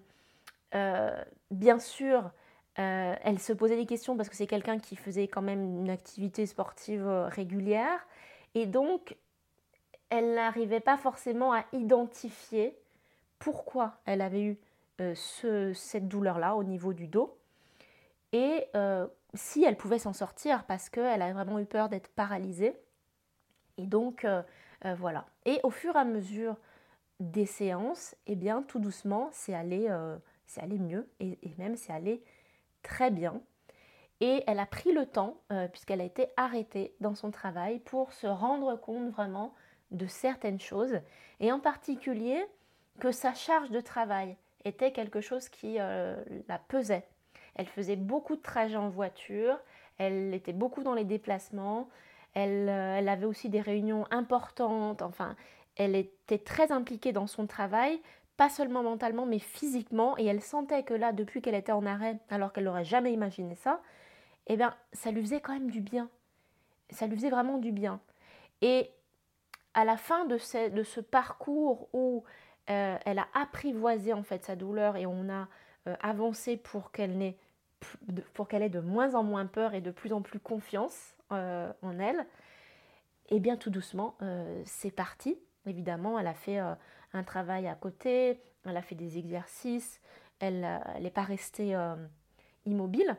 bien 1.51 1.79
sûr, 1.79 2.31
euh, 2.79 3.15
elle 3.23 3.39
se 3.39 3.53
posait 3.53 3.77
des 3.77 3.85
questions 3.85 4.17
parce 4.17 4.31
que 4.31 4.37
c'est 4.37 4.47
quelqu'un 4.47 4.79
qui 4.79 4.97
faisait 4.97 5.29
quand 5.29 5.43
même 5.43 5.81
une 5.81 5.91
activité 5.91 6.47
sportive 6.47 7.07
euh, 7.07 7.27
régulière. 7.27 8.07
Et 8.55 8.67
donc, 8.67 9.17
elle 10.09 10.35
n'arrivait 10.35 10.81
pas 10.81 10.97
forcément 10.97 11.53
à 11.53 11.65
identifier 11.73 12.77
pourquoi 13.39 13.95
elle 14.07 14.23
avait 14.23 14.43
eu 14.43 14.59
euh, 15.01 15.15
cette 15.75 16.09
douleur-là 16.09 16.57
au 16.57 16.65
niveau 16.65 16.93
du 16.93 17.09
dos. 17.09 17.37
Et 18.35 18.65
si 19.35 19.65
elle 19.65 19.77
pouvait 19.77 19.99
s'en 19.99 20.13
sortir 20.13 20.65
parce 20.65 20.91
qu'elle 20.91 21.23
a 21.23 21.33
vraiment 21.33 21.59
eu 21.59 21.67
peur 21.67 21.89
d'être 21.89 22.09
paralysée. 22.09 22.77
Et 23.79 23.87
donc, 23.87 24.27
voilà. 24.99 25.27
Et 25.47 25.61
au 25.63 25.71
fur 25.71 25.97
et 25.97 25.99
à 25.99 26.05
mesure 26.05 26.57
des 27.21 27.47
séances, 27.47 28.15
eh 28.27 28.37
bien, 28.37 28.63
tout 28.63 28.79
doucement, 28.79 29.31
c'est 29.33 29.55
allé, 29.55 29.89
allé 30.59 30.79
mieux 30.79 31.09
et, 31.21 31.39
et 31.43 31.55
même 31.57 31.77
c'est 31.77 31.93
allé 31.93 32.23
très 32.83 33.11
bien. 33.11 33.41
Et 34.23 34.45
elle 34.47 34.61
a 34.61 34.67
pris 34.67 34.93
le 34.93 35.05
temps, 35.05 35.41
euh, 35.51 35.67
puisqu'elle 35.67 36.01
a 36.01 36.05
été 36.05 36.29
arrêtée 36.37 36.95
dans 37.01 37.17
son 37.17 37.33
travail, 37.33 37.81
pour 37.81 38.13
se 38.13 38.29
rendre 38.29 38.77
compte 38.77 39.11
vraiment 39.11 39.53
de 39.91 40.07
certaines 40.07 40.61
choses, 40.61 41.01
et 41.41 41.51
en 41.51 41.59
particulier 41.59 42.41
que 43.01 43.11
sa 43.11 43.35
charge 43.35 43.71
de 43.71 43.81
travail 43.81 44.37
était 44.65 44.93
quelque 44.93 45.21
chose 45.21 45.49
qui 45.49 45.77
euh, 45.81 46.23
la 46.47 46.61
pesait. 46.61 47.05
Elle 47.55 47.67
faisait 47.67 47.97
beaucoup 47.97 48.37
de 48.37 48.43
trajets 48.43 48.77
en 48.77 48.89
voiture, 48.89 49.59
elle 49.99 50.33
était 50.35 50.53
beaucoup 50.53 50.83
dans 50.83 50.95
les 50.95 51.05
déplacements, 51.05 51.89
elle, 52.35 52.69
euh, 52.69 52.97
elle 52.99 53.09
avait 53.09 53.27
aussi 53.27 53.49
des 53.49 53.61
réunions 53.61 54.07
importantes, 54.11 55.03
enfin, 55.03 55.37
elle 55.77 55.95
était 55.95 56.39
très 56.39 56.73
impliquée 56.73 57.13
dans 57.13 57.27
son 57.27 57.47
travail, 57.47 58.01
pas 58.37 58.49
seulement 58.49 58.83
mentalement, 58.83 59.27
mais 59.27 59.39
physiquement, 59.39 60.17
et 60.19 60.27
elle 60.27 60.41
sentait 60.41 60.83
que 60.83 60.95
là, 60.95 61.13
depuis 61.13 61.43
qu'elle 61.43 61.55
était 61.55 61.73
en 61.73 61.87
arrêt, 61.87 62.19
alors 62.31 62.53
qu'elle 62.53 62.65
n'aurait 62.65 62.85
jamais 62.85 63.13
imaginé 63.13 63.55
ça, 63.55 63.81
eh 64.47 64.57
bien, 64.57 64.75
ça 64.93 65.11
lui 65.11 65.23
faisait 65.23 65.41
quand 65.41 65.53
même 65.53 65.71
du 65.71 65.81
bien. 65.81 66.09
Ça 66.91 67.07
lui 67.07 67.17
faisait 67.17 67.31
vraiment 67.31 67.59
du 67.59 67.73
bien. 67.73 68.01
Et 68.61 68.91
à 69.75 69.85
la 69.85 69.97
fin 69.97 70.25
de 70.25 70.39
ce, 70.39 71.01
parcours 71.01 71.89
où 71.93 72.25
euh, 72.71 72.97
elle 73.05 73.19
a 73.19 73.27
apprivoisé 73.35 74.13
en 74.13 74.23
fait 74.23 74.45
sa 74.45 74.57
douleur 74.57 74.97
et 74.97 75.07
on 75.07 75.29
a 75.29 75.49
euh, 75.89 75.97
avancé 76.01 76.57
pour 76.57 76.93
qu'elle 76.93 77.21
ait, 77.23 77.37
pour 78.35 78.49
qu'elle 78.49 78.63
ait 78.63 78.69
de 78.69 78.81
moins 78.81 79.15
en 79.15 79.23
moins 79.23 79.47
peur 79.47 79.75
et 79.75 79.81
de 79.81 79.91
plus 79.91 80.13
en 80.13 80.23
plus 80.23 80.41
confiance 80.41 81.15
euh, 81.33 81.73
en 81.83 81.99
elle, 81.99 82.27
et 83.29 83.37
eh 83.37 83.41
bien 83.41 83.57
tout 83.57 83.71
doucement, 83.71 84.19
c'est 84.67 84.91
parti. 84.91 85.39
Évidemment, 85.65 86.19
elle 86.19 86.27
a 86.27 86.35
fait 86.35 86.59
un 86.59 87.23
travail 87.25 87.67
à 87.67 87.75
côté, 87.75 88.43
elle 88.67 88.77
a 88.77 88.83
fait 88.83 88.95
des 88.95 89.17
exercices, 89.17 90.01
elle 90.43 90.83
n'est 91.01 91.11
pas 91.11 91.23
restée 91.23 91.75
euh, 91.75 91.95
immobile. 92.67 93.17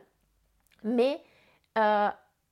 Mais 0.83 1.23
euh, 1.77 2.09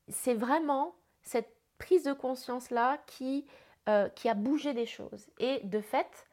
c'est 0.08 0.34
vraiment 0.34 0.96
cette 1.24 1.54
prise 1.78 2.04
de 2.04 2.14
conscience-là 2.14 3.00
qui, 3.06 3.46
euh, 3.90 4.08
qui 4.10 4.30
a 4.30 4.34
bougé 4.34 4.74
des 4.74 4.86
choses. 4.86 5.30
Et 5.40 5.60
de 5.64 5.82
fait, 5.82 6.28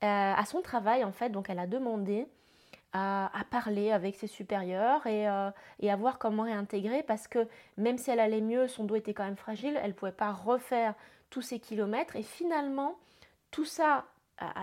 à 0.00 0.44
son 0.44 0.60
travail, 0.60 1.02
en 1.02 1.12
fait, 1.12 1.30
donc 1.30 1.48
elle 1.48 1.58
a 1.58 1.66
demandé 1.66 2.26
à, 2.94 3.30
parler 3.50 3.90
avec 3.90 4.14
ses 4.14 4.28
supérieurs 4.28 5.06
et, 5.06 5.24
et, 5.80 5.90
à 5.90 5.96
voir 5.96 6.18
comment 6.18 6.44
réintégrer 6.44 7.02
parce 7.02 7.26
que 7.26 7.48
même 7.76 7.98
si 7.98 8.10
elle 8.10 8.20
allait 8.20 8.40
mieux, 8.40 8.68
son 8.68 8.84
dos 8.84 8.94
était 8.94 9.12
quand 9.12 9.24
même 9.24 9.36
fragile, 9.36 9.78
elle 9.82 9.90
ne 9.90 9.94
pouvait 9.94 10.12
pas 10.12 10.32
refaire 10.32 10.94
tous 11.28 11.42
ces 11.42 11.58
kilomètres. 11.58 12.14
Et 12.14 12.22
finalement, 12.22 12.96
tout 13.50 13.64
ça 13.64 14.04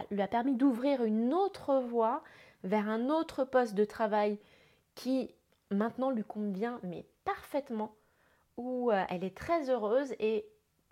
lui 0.10 0.22
a 0.22 0.28
permis 0.28 0.56
d'ouvrir 0.56 1.04
une 1.04 1.34
autre 1.34 1.80
voie 1.80 2.24
vers 2.64 2.88
un 2.88 3.10
autre 3.10 3.44
poste 3.44 3.74
de 3.74 3.86
travail 3.86 4.38
qui 4.96 5.34
maintenant 5.70 6.12
lui 6.12 6.24
convient 6.24 6.80
mais 6.84 7.06
parfaitement, 7.24 7.96
où 8.58 8.92
euh, 8.92 9.04
elle 9.10 9.24
est 9.24 9.36
très 9.36 9.70
heureuse 9.70 10.14
et 10.20 10.46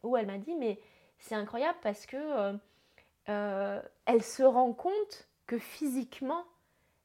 où 0.03 0.15
elle 0.17 0.27
m'a 0.27 0.37
dit 0.37 0.55
mais 0.55 0.79
c'est 1.19 1.35
incroyable 1.35 1.77
parce 1.81 2.05
que 2.05 2.17
euh, 2.17 2.53
euh, 3.27 3.81
elle 4.05 4.23
se 4.23 4.43
rend 4.43 4.73
compte 4.73 5.27
que 5.45 5.59
physiquement 5.59 6.45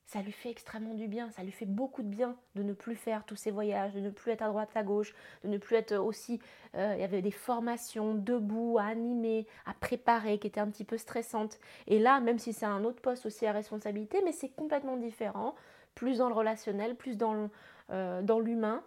ça 0.07 0.21
lui 0.21 0.33
fait 0.33 0.51
extrêmement 0.51 0.95
du 0.95 1.09
bien, 1.09 1.31
ça 1.31 1.43
lui 1.43 1.51
fait 1.51 1.67
beaucoup 1.67 2.03
de 2.03 2.09
bien 2.09 2.37
de 2.55 2.63
ne 2.63 2.73
plus 2.73 2.95
faire 2.95 3.25
tous 3.25 3.37
ces 3.37 3.51
voyages, 3.51 3.95
de 3.95 4.01
ne 4.01 4.11
plus 4.11 4.33
être 4.33 4.43
à 4.43 4.49
droite, 4.49 4.71
à 4.75 4.83
gauche, 4.83 5.15
de 5.43 5.49
ne 5.49 5.59
plus 5.59 5.77
être 5.77 5.97
aussi... 5.97 6.41
Euh, 6.77 6.93
il 6.97 7.01
y 7.01 7.05
avait 7.05 7.23
des 7.23 7.31
formations 7.31 8.15
debout, 8.15 8.79
à 8.79 8.85
animer, 8.85 9.47
à 9.65 9.73
préparer, 9.75 10.39
qui 10.39 10.47
étaient 10.47 10.61
un 10.61 10.69
petit 10.69 10.85
peu 10.85 10.99
stressantes. 10.99 11.59
Et 11.87 11.99
là, 11.99 12.21
même 12.21 12.39
si 12.39 12.53
c'est 12.53 12.67
un 12.67 12.85
autre 12.85 13.01
poste 13.01 13.27
aussi 13.27 13.47
à 13.47 13.53
responsabilité, 13.53 14.21
mais 14.25 14.33
c'est 14.33 14.51
complètement 14.51 14.97
différent, 14.97 15.55
plus 15.95 16.19
dans 16.19 16.29
le 16.29 16.35
relationnel, 16.35 16.97
plus 16.97 17.17
dans, 17.17 17.49
euh, 17.91 18.41
l'humain, 18.41 18.83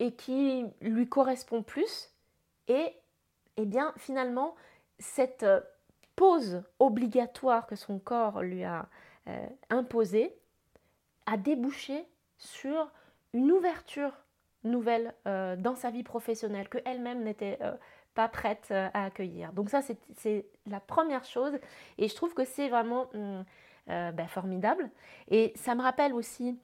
et 0.00 0.12
qui 0.12 0.66
lui 0.80 1.08
correspond 1.08 1.62
plus. 1.62 2.10
Et, 2.66 2.92
eh 3.56 3.64
bien, 3.64 3.92
finalement, 3.96 4.56
cette 4.98 5.44
euh, 5.44 5.60
pause 6.16 6.62
obligatoire 6.78 7.66
que 7.66 7.76
son 7.76 7.98
corps 7.98 8.42
lui 8.42 8.64
a 8.64 8.88
euh, 9.28 9.46
imposé 9.70 10.34
a 11.26 11.36
débouché 11.36 12.04
sur 12.38 12.90
une 13.32 13.52
ouverture 13.52 14.12
nouvelle 14.64 15.14
euh, 15.28 15.54
dans 15.54 15.76
sa 15.76 15.90
vie 15.90 16.02
professionnelle 16.02 16.68
que 16.68 16.78
elle-même 16.84 17.22
n'était 17.22 17.58
euh, 17.60 17.72
pas 18.14 18.28
prête 18.28 18.72
à 18.72 19.04
accueillir. 19.04 19.52
Donc 19.52 19.70
ça, 19.70 19.80
c'est 20.16 20.46
la 20.66 20.80
première 20.80 21.24
chose 21.24 21.56
et 21.98 22.08
je 22.08 22.14
trouve 22.16 22.34
que 22.34 22.44
c'est 22.44 22.68
vraiment 22.68 23.08
hum, 23.14 23.44
ben, 23.86 24.26
formidable. 24.28 24.90
Et 25.30 25.52
ça 25.56 25.74
me 25.74 25.82
rappelle 25.82 26.12
aussi 26.12 26.58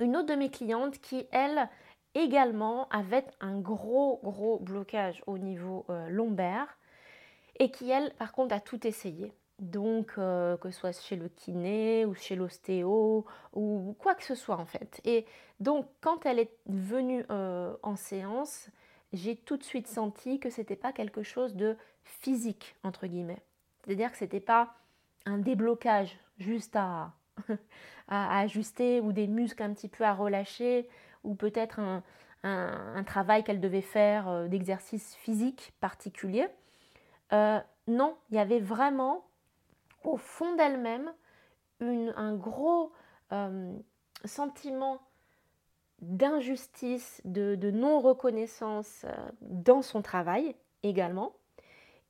une 0.00 0.16
autre 0.16 0.26
de 0.26 0.34
mes 0.34 0.50
clientes 0.50 0.98
qui, 1.00 1.26
elle, 1.30 1.68
également 2.14 2.88
avait 2.88 3.24
un 3.40 3.58
gros, 3.58 4.20
gros 4.22 4.58
blocage 4.58 5.22
au 5.26 5.38
niveau 5.38 5.86
lombaire 6.08 6.76
et 7.58 7.70
qui, 7.70 7.90
elle, 7.90 8.12
par 8.14 8.32
contre, 8.32 8.54
a 8.54 8.60
tout 8.60 8.86
essayé. 8.86 9.32
Donc, 9.58 10.12
euh, 10.18 10.56
que 10.56 10.70
ce 10.70 10.78
soit 10.78 11.00
chez 11.00 11.16
le 11.16 11.28
kiné 11.28 12.06
ou 12.06 12.14
chez 12.14 12.36
l'ostéo 12.36 13.26
ou 13.52 13.96
quoi 13.98 14.14
que 14.14 14.22
ce 14.22 14.34
soit 14.34 14.56
en 14.56 14.66
fait. 14.66 15.00
Et 15.04 15.26
donc, 15.58 15.88
quand 16.00 16.26
elle 16.26 16.38
est 16.38 16.52
venue 16.66 17.24
euh, 17.30 17.74
en 17.82 17.96
séance, 17.96 18.68
j'ai 19.12 19.36
tout 19.36 19.56
de 19.56 19.64
suite 19.64 19.88
senti 19.88 20.38
que 20.38 20.50
c'était 20.50 20.76
pas 20.76 20.92
quelque 20.92 21.22
chose 21.22 21.56
de 21.56 21.76
physique, 22.04 22.76
entre 22.84 23.06
guillemets. 23.06 23.42
C'est-à-dire 23.84 24.12
que 24.12 24.18
c'était 24.18 24.40
pas 24.40 24.74
un 25.26 25.38
déblocage 25.38 26.16
juste 26.38 26.76
à, 26.76 27.12
ajuster 28.08 29.00
ou 29.00 29.12
des 29.12 29.26
muscles 29.26 29.62
un 29.62 29.74
petit 29.74 29.88
peu 29.88 30.04
à 30.04 30.14
relâcher 30.14 30.88
ou 31.24 31.34
peut-être 31.34 31.80
un, 31.80 32.02
un, 32.44 33.02
travail 33.02 33.42
qu'elle 33.42 33.60
devait 33.60 33.80
faire 33.80 34.28
euh, 34.28 34.46
d'exercice 34.46 35.16
physique 35.16 35.72
particulier 35.80 36.46
non, 37.88 38.16
il 38.30 38.36
y 38.36 38.38
avait 38.38 38.60
vraiment 38.60 39.24
au 40.04 40.16
fond 40.16 40.54
d'elle-même 40.56 41.12
un 41.80 42.34
gros 42.34 42.92
euh, 43.32 43.76
sentiment 44.24 45.00
d'injustice, 46.00 47.20
de, 47.24 47.70
non-reconnaissance 47.70 49.04
euh, 49.04 49.30
dans 49.40 49.82
son 49.82 50.02
travail 50.02 50.54
également. 50.82 51.34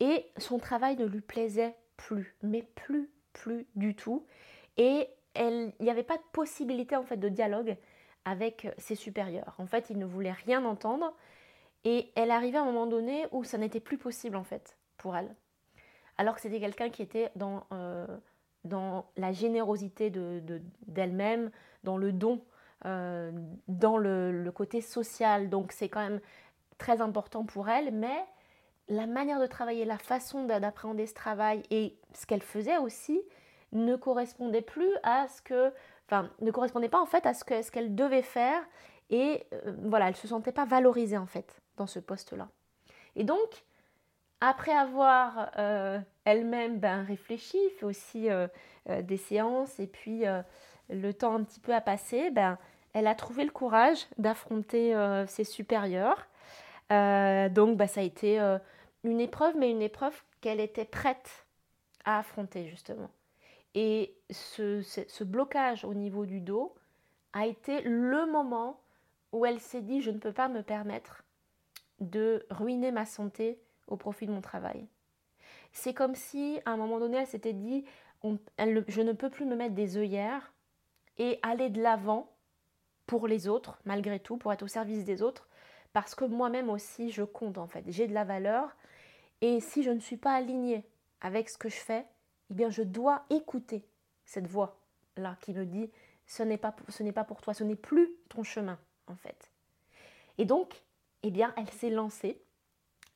Et 0.00 0.30
son 0.36 0.58
travail 0.58 0.96
ne 0.96 1.06
lui 1.06 1.20
plaisait 1.20 1.74
plus, 1.96 2.36
mais 2.42 2.62
plus, 2.62 3.10
plus 3.32 3.66
du 3.74 3.94
tout. 3.94 4.26
Et 4.76 5.08
il 5.36 5.72
n'y 5.80 5.90
avait 5.90 6.02
pas 6.02 6.16
de 6.16 6.22
possibilité 6.32 6.96
en 6.96 7.02
fait 7.02 7.16
de 7.16 7.28
dialogue 7.28 7.76
avec 8.24 8.68
ses 8.78 8.94
supérieurs. 8.94 9.54
En 9.58 9.66
fait, 9.66 9.90
il 9.90 9.98
ne 9.98 10.04
voulait 10.04 10.32
rien 10.32 10.64
entendre. 10.64 11.14
Et 11.84 12.12
elle 12.16 12.30
arrivait 12.30 12.58
à 12.58 12.62
un 12.62 12.66
moment 12.66 12.86
donné 12.86 13.26
où 13.32 13.44
ça 13.44 13.58
n'était 13.58 13.80
plus 13.80 13.98
possible 13.98 14.36
en 14.36 14.44
fait 14.44 14.76
pour 14.96 15.16
elle. 15.16 15.34
Alors 16.18 16.34
que 16.34 16.40
c'était 16.40 16.60
quelqu'un 16.60 16.90
qui 16.90 17.02
était 17.02 17.30
dans, 17.36 17.64
euh, 17.72 18.06
dans 18.64 19.06
la 19.16 19.32
générosité 19.32 20.10
d'elle-même, 20.10 21.46
de, 21.46 21.52
dans 21.84 21.96
le 21.96 22.12
don, 22.12 22.42
euh, 22.86 23.32
dans 23.66 23.96
le, 23.96 24.50
côté 24.54 24.80
social. 24.80 25.48
Donc 25.48 25.72
c'est 25.72 25.88
quand 25.88 26.00
même 26.00 26.20
très 26.78 27.00
important 27.00 27.44
pour 27.44 27.68
elle, 27.68 27.92
mais 27.92 28.24
la 28.88 29.06
manière 29.06 29.40
de 29.40 29.46
travailler, 29.46 29.84
la 29.84 29.98
façon 29.98 30.44
d'appréhender 30.44 31.06
ce 31.06 31.14
travail 31.14 31.62
et 31.70 31.98
ce 32.14 32.26
qu'elle 32.26 32.42
faisait 32.42 32.78
aussi 32.78 33.20
ne 33.72 33.96
correspondait 33.96 34.62
plus 34.62 34.90
à 35.02 35.28
ce 35.28 35.42
que, 35.42 35.72
enfin, 36.06 36.30
ne 36.40 36.50
correspondait 36.50 36.88
pas 36.88 37.00
en 37.00 37.06
fait 37.06 37.26
à 37.26 37.34
ce 37.34 37.44
qu'elle 37.44 37.64
ce 37.64 37.80
devait 37.80 38.22
faire 38.22 38.62
et 39.10 39.44
euh, 39.52 39.74
voilà, 39.84 40.08
elle 40.08 40.16
se 40.16 40.28
sentait 40.28 40.52
pas 40.52 40.64
valorisée 40.64 41.18
en 41.18 41.26
fait 41.26 41.60
dans 41.76 41.86
ce 41.86 41.98
poste-là. 41.98 42.48
Et 43.16 43.24
donc, 43.24 43.64
après 44.40 44.72
avoir 44.72 45.50
euh, 45.58 45.98
elle-même 46.24 46.78
ben, 46.78 47.02
réfléchi, 47.04 47.58
fait 47.78 47.84
aussi 47.84 48.30
euh, 48.30 48.46
des 49.02 49.16
séances 49.16 49.78
et 49.80 49.86
puis 49.86 50.24
le 50.88 51.12
temps 51.12 51.34
un 51.34 51.44
petit 51.44 51.60
peu 51.60 51.74
a 51.74 51.80
passé, 51.80 52.30
ben, 52.30 52.58
elle 52.94 53.06
a 53.06 53.14
trouvé 53.14 53.44
le 53.44 53.50
courage 53.50 54.06
d'affronter 54.16 54.94
ses 55.26 55.44
supérieurs. 55.44 56.26
donc, 56.90 57.76
ben, 57.76 57.86
ça 57.86 58.00
a 58.00 58.04
été 58.04 58.38
une 59.04 59.20
épreuve, 59.20 59.56
mais 59.58 59.70
une 59.70 59.82
épreuve 59.82 60.14
qu'elle 60.40 60.60
était 60.60 60.84
prête 60.84 61.46
à 62.04 62.18
affronter 62.18 62.68
justement. 62.68 63.10
Et 63.74 64.14
ce, 64.30 65.24
blocage 65.24 65.84
au 65.84 65.94
niveau 65.94 66.26
du 66.26 66.40
dos 66.40 66.74
a 67.32 67.46
été 67.46 67.80
le 67.82 68.26
moment 68.26 68.80
où 69.32 69.44
elle 69.44 69.60
s'est 69.60 69.82
dit 69.82 70.00
je 70.00 70.10
ne 70.10 70.18
peux 70.18 70.32
pas 70.32 70.48
me 70.48 70.62
permettre 70.62 71.22
de 72.00 72.46
ruiner 72.50 72.90
ma 72.92 73.04
santé 73.04 73.60
au 73.88 73.96
profit 73.96 74.26
de 74.26 74.32
mon 74.32 74.40
travail. 74.40 74.86
C'est 75.72 75.94
comme 75.94 76.14
si 76.14 76.60
à 76.64 76.70
un 76.70 76.76
moment 76.76 76.98
donné 76.98 77.18
elle 77.18 77.26
s'était 77.26 77.52
dit 77.52 77.84
je 78.22 79.00
ne 79.02 79.12
peux 79.12 79.30
plus 79.30 79.44
me 79.44 79.56
mettre 79.56 79.74
des 79.74 79.96
œillères 79.96 80.52
et 81.18 81.38
aller 81.42 81.70
de 81.70 81.82
l'avant 81.82 82.32
pour 83.06 83.26
les 83.26 83.48
autres 83.48 83.78
malgré 83.84 84.20
tout, 84.20 84.36
pour 84.36 84.52
être 84.52 84.62
au 84.62 84.68
service 84.68 85.04
des 85.04 85.22
autres, 85.22 85.48
parce 85.92 86.14
que 86.14 86.24
moi-même 86.24 86.70
aussi 86.70 87.10
je 87.10 87.22
compte 87.22 87.58
en 87.58 87.66
fait, 87.66 87.84
j'ai 87.88 88.06
de 88.06 88.14
la 88.14 88.24
valeur 88.24 88.76
et 89.40 89.60
si 89.60 89.82
je 89.82 89.90
ne 89.90 90.00
suis 90.00 90.16
pas 90.16 90.32
alignée 90.32 90.84
avec 91.20 91.48
ce 91.48 91.58
que 91.58 91.68
je 91.68 91.76
fais, 91.76 92.06
eh 92.50 92.54
bien 92.54 92.70
je 92.70 92.82
dois 92.82 93.24
écouter 93.30 93.84
cette 94.24 94.46
voix-là 94.46 95.36
qui 95.40 95.52
me 95.52 95.64
dit 95.64 95.90
ce 96.26 96.42
n'est 96.42 96.58
pas, 96.58 96.72
pas 97.14 97.24
pour 97.24 97.40
toi, 97.40 97.54
ce 97.54 97.64
n'est 97.64 97.76
plus 97.76 98.10
ton 98.28 98.42
chemin 98.42 98.78
en 99.06 99.16
fait. 99.16 99.50
Et 100.38 100.44
donc, 100.44 100.82
eh 101.22 101.30
bien, 101.30 101.52
elle 101.56 101.70
s'est 101.70 101.90
lancée 101.90 102.40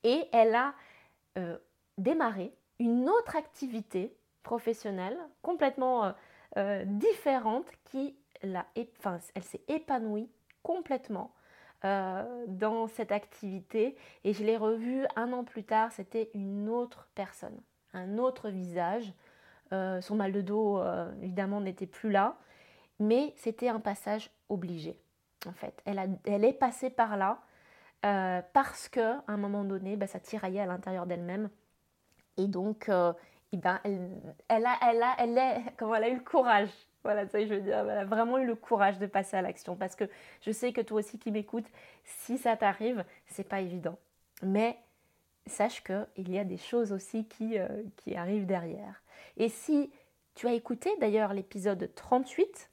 et 0.04 0.24
elle 0.32 0.54
a 0.54 0.74
euh, 1.38 1.56
démarré 1.98 2.52
une 2.78 3.08
autre 3.08 3.36
activité 3.36 4.16
professionnelle 4.42 5.16
complètement 5.40 6.04
euh, 6.04 6.12
euh, 6.56 6.84
différente 6.84 7.66
qui 7.84 8.16
l'a, 8.42 8.66
enfin, 8.98 9.18
elle 9.34 9.44
s'est 9.44 9.62
épanouie 9.68 10.30
complètement 10.62 11.32
dans 11.84 12.86
cette 12.86 13.10
activité 13.10 13.96
et 14.22 14.32
je 14.34 14.44
l'ai 14.44 14.56
revue 14.56 15.04
un 15.16 15.32
an 15.32 15.42
plus 15.42 15.64
tard, 15.64 15.90
c'était 15.90 16.30
une 16.32 16.68
autre 16.68 17.08
personne 17.16 17.60
un 17.92 18.18
autre 18.18 18.50
visage. 18.50 19.12
Son 19.72 20.14
mal 20.14 20.30
de 20.30 20.42
dos, 20.42 20.80
évidemment, 21.22 21.60
n'était 21.60 21.88
plus 21.88 22.12
là, 22.12 22.36
mais 23.00 23.34
c'était 23.36 23.68
un 23.68 23.80
passage 23.80 24.30
obligé, 24.48 24.96
en 25.44 25.52
fait. 25.52 25.82
Elle, 25.84 26.18
elle 26.24 26.44
est 26.44 26.52
passée 26.52 26.88
par 26.88 27.16
là 27.16 27.42
euh, 28.04 28.42
parce 28.52 28.88
que, 28.88 29.00
à 29.00 29.22
un 29.28 29.36
moment 29.36 29.64
donné, 29.64 29.96
bah, 29.96 30.06
ça 30.06 30.20
tiraillait 30.20 30.60
à 30.60 30.66
l'intérieur 30.66 31.06
d'elle-même. 31.06 31.48
Et 32.36 32.46
donc, 32.46 32.90
eh 33.52 33.56
ben, 33.56 33.80
elle, 33.84 34.66
a, 34.66 34.78
elle, 34.82 35.02
a, 35.02 35.14
elle, 35.18 35.38
est, 35.38 35.62
comment 35.76 35.94
elle 35.94 36.04
a 36.04 36.08
eu 36.08 36.16
le 36.16 36.24
courage 36.24 36.70
voilà, 37.04 37.26
ça 37.26 37.44
je 37.44 37.52
veux 37.54 37.60
dire, 37.60 37.78
elle 37.78 37.90
a 37.90 38.04
vraiment 38.04 38.38
eu 38.38 38.46
le 38.46 38.54
courage 38.54 38.98
de 38.98 39.06
passer 39.06 39.36
à 39.36 39.42
l'action 39.42 39.74
parce 39.74 39.96
que 39.96 40.04
je 40.40 40.52
sais 40.52 40.72
que 40.72 40.80
toi 40.80 41.00
aussi 41.00 41.18
qui 41.18 41.32
m'écoutes, 41.32 41.66
si 42.04 42.38
ça 42.38 42.56
t'arrive, 42.56 43.04
c'est 43.26 43.48
pas 43.48 43.60
évident. 43.60 43.98
Mais 44.42 44.78
sache 45.46 45.82
qu'il 45.82 46.30
y 46.30 46.38
a 46.38 46.44
des 46.44 46.56
choses 46.56 46.92
aussi 46.92 47.26
qui, 47.26 47.58
euh, 47.58 47.66
qui, 47.96 48.14
arrivent 48.14 48.46
derrière. 48.46 49.02
Et 49.36 49.48
si 49.48 49.90
tu 50.34 50.46
as 50.46 50.52
écouté 50.52 50.90
d'ailleurs 51.00 51.34
l'épisode 51.34 51.90
38, 51.94 52.70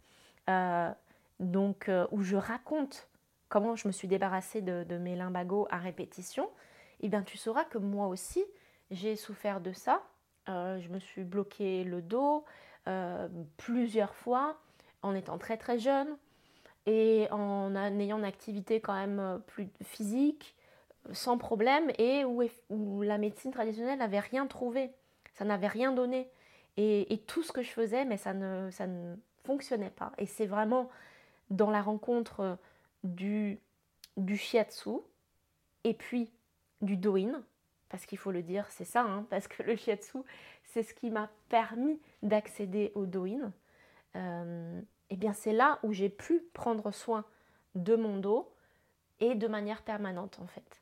euh, 0.50 0.92
donc, 1.40 1.90
euh, 1.90 2.06
où 2.12 2.22
je 2.22 2.36
raconte 2.36 3.09
comment 3.50 3.76
je 3.76 3.88
me 3.88 3.92
suis 3.92 4.08
débarrassée 4.08 4.62
de, 4.62 4.98
mes 4.98 5.16
limbagos 5.16 5.68
à 5.70 5.78
répétition, 5.78 6.50
eh 7.02 7.10
bien 7.10 7.24
tu 7.24 7.38
sauras 7.38 7.66
que 7.66 7.78
moi 7.78 8.08
aussi, 8.08 8.44
j'ai 8.92 9.16
souffert 9.16 9.62
de 9.62 9.74
ça. 9.74 10.02
je 10.48 10.88
me 10.90 11.00
suis 11.00 11.24
bloqué 11.24 11.84
le 11.84 12.02
dos 12.02 12.46
plusieurs 13.58 14.16
fois 14.16 14.58
en 15.02 15.14
étant 15.14 15.38
très 15.38 15.58
très 15.58 15.80
jeune 15.80 16.18
et 16.86 17.28
en 17.32 17.76
ayant 17.76 18.18
une 18.18 18.26
activité 18.26 18.82
quand 18.82 18.94
même 18.94 19.42
plus 19.48 19.70
physique 19.84 20.56
sans 21.14 21.38
problème 21.38 21.92
et 21.98 22.26
où, 22.26 23.02
la 23.02 23.18
médecine 23.18 23.52
traditionnelle 23.52 24.00
n'avait 24.00 24.20
rien 24.20 24.48
trouvé, 24.48 24.92
ça 25.34 25.46
n'avait 25.46 25.68
rien 25.68 25.92
donné. 25.92 26.30
Et, 26.78 27.22
tout 27.28 27.44
ce 27.44 27.52
que 27.52 27.62
je 27.62 27.70
faisais, 27.70 28.06
mais 28.06 28.18
ça 28.18 28.34
ne, 28.34 28.70
ça 28.72 28.88
ne 28.88 29.16
fonctionnait 29.44 29.90
pas. 29.90 30.14
Et 30.18 30.26
c'est 30.26 30.46
vraiment 30.46 30.90
dans 31.50 31.72
la 31.72 31.82
rencontre 31.82 32.58
du, 33.04 33.60
du 34.18 34.38
shiatsu 34.38 34.90
et 35.84 35.94
puis 35.94 36.32
du 36.82 36.98
doin, 36.98 37.44
parce 37.90 38.06
qu'il 38.06 38.18
faut 38.18 38.32
le 38.32 38.44
dire, 38.44 38.66
c'est 38.70 38.86
ça, 38.86 39.02
hein, 39.02 39.26
parce 39.30 39.48
que 39.48 39.64
le 39.64 39.76
shiatsu, 39.76 40.20
c'est 40.64 40.84
ce 40.84 40.94
qui 40.94 41.10
m'a 41.10 41.30
permis 41.50 42.00
d'accéder 42.22 42.92
au 42.96 43.06
doin. 43.06 43.52
Euh, 44.16 44.82
et 45.10 45.16
bien 45.16 45.34
c'est 45.34 45.54
là 45.54 45.80
où 45.84 45.94
j'ai 45.94 46.10
pu 46.10 46.42
prendre 46.54 46.92
soin 46.92 47.26
de 47.76 47.96
mon 47.96 48.18
dos 48.18 48.52
et 49.20 49.36
de 49.36 49.48
manière 49.48 49.84
permanente 49.84 50.40
en 50.42 50.48
fait. 50.48 50.80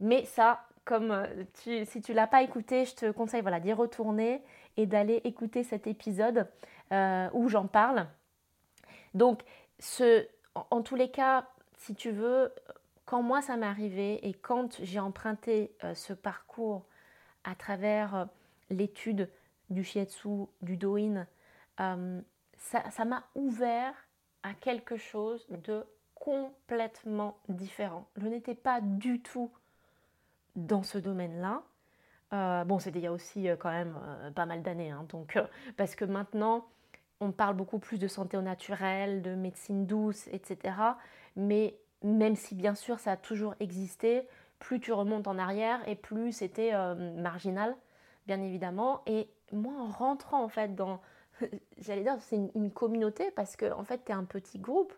Mais 0.00 0.24
ça, 0.24 0.66
comme 0.84 1.10
euh, 1.10 1.44
si 1.54 2.00
tu 2.00 2.12
l'as 2.12 2.26
pas 2.26 2.42
écouté, 2.42 2.84
je 2.84 2.94
te 2.94 3.10
conseille 3.10 3.42
voilà, 3.42 3.60
d'y 3.60 3.72
retourner 3.72 4.42
et 4.76 4.86
d'aller 4.86 5.20
écouter 5.24 5.64
cet 5.64 5.86
épisode 5.86 6.48
euh, 6.92 7.28
où 7.32 7.48
j'en 7.48 7.66
parle. 7.66 8.06
Donc, 9.14 9.42
ce, 9.78 10.26
en, 10.54 10.82
tous 10.82 10.96
les 10.96 11.10
cas, 11.10 11.48
si 11.78 11.94
tu 11.94 12.10
veux, 12.10 12.52
quand 13.04 13.22
moi 13.22 13.42
ça 13.42 13.56
m'est 13.56 13.66
arrivé 13.66 14.26
et 14.26 14.34
quand 14.34 14.78
j'ai 14.82 15.00
emprunté 15.00 15.74
euh, 15.84 15.94
ce 15.94 16.12
parcours 16.12 16.84
à 17.44 17.54
travers 17.54 18.28
l'étude 18.70 19.28
du 19.70 19.82
shiatsu, 19.84 20.46
du 20.60 20.76
doin, 20.76 21.26
ça 21.76 23.04
m'a 23.04 23.24
ouvert 23.34 23.94
à 24.42 24.54
quelque 24.54 24.96
chose 24.96 25.46
de 25.48 25.84
complètement 26.14 27.36
différent. 27.48 28.06
Je 28.16 28.28
n'étais 28.28 28.54
pas 28.54 28.80
du 28.80 29.20
tout 29.20 29.50
dans 30.54 30.82
ce 30.82 30.98
domaine-là. 30.98 31.62
Euh, 32.32 32.64
bon, 32.64 32.78
c'était 32.78 33.00
il 33.00 33.02
y 33.02 33.06
a 33.08 33.12
aussi 33.12 33.48
euh, 33.48 33.56
quand 33.56 33.70
même 33.70 33.98
euh, 34.04 34.30
pas 34.30 34.46
mal 34.46 34.62
d'années, 34.62 34.90
hein, 34.90 35.04
donc 35.08 35.38
parce 35.76 35.96
que 35.96 36.04
maintenant 36.04 36.64
on 37.22 37.32
parle 37.32 37.54
beaucoup 37.54 37.78
plus 37.78 37.98
de 37.98 38.08
santé 38.08 38.36
au 38.36 38.42
naturel, 38.42 39.22
de 39.22 39.34
médecine 39.34 39.86
douce, 39.86 40.26
etc. 40.28 40.74
Mais 41.36 41.78
même 42.02 42.34
si 42.34 42.54
bien 42.54 42.74
sûr 42.74 42.98
ça 42.98 43.12
a 43.12 43.16
toujours 43.16 43.54
existé, 43.60 44.26
plus 44.58 44.80
tu 44.80 44.92
remontes 44.92 45.28
en 45.28 45.38
arrière 45.38 45.86
et 45.88 45.94
plus 45.94 46.32
c'était 46.32 46.72
marginal, 47.16 47.76
bien 48.26 48.42
évidemment. 48.42 49.02
Et 49.06 49.28
moi, 49.52 49.74
en 49.78 49.86
rentrant 49.86 50.42
en 50.42 50.48
fait 50.48 50.74
dans, 50.74 51.00
j'allais 51.78 52.02
dire, 52.02 52.16
c'est 52.20 52.36
une, 52.54 52.70
communauté 52.70 53.30
parce 53.30 53.56
que 53.56 53.72
en 53.72 53.84
fait, 53.84 54.04
tu 54.04 54.12
es 54.12 54.14
un 54.14 54.24
petit 54.24 54.58
groupe 54.58 54.92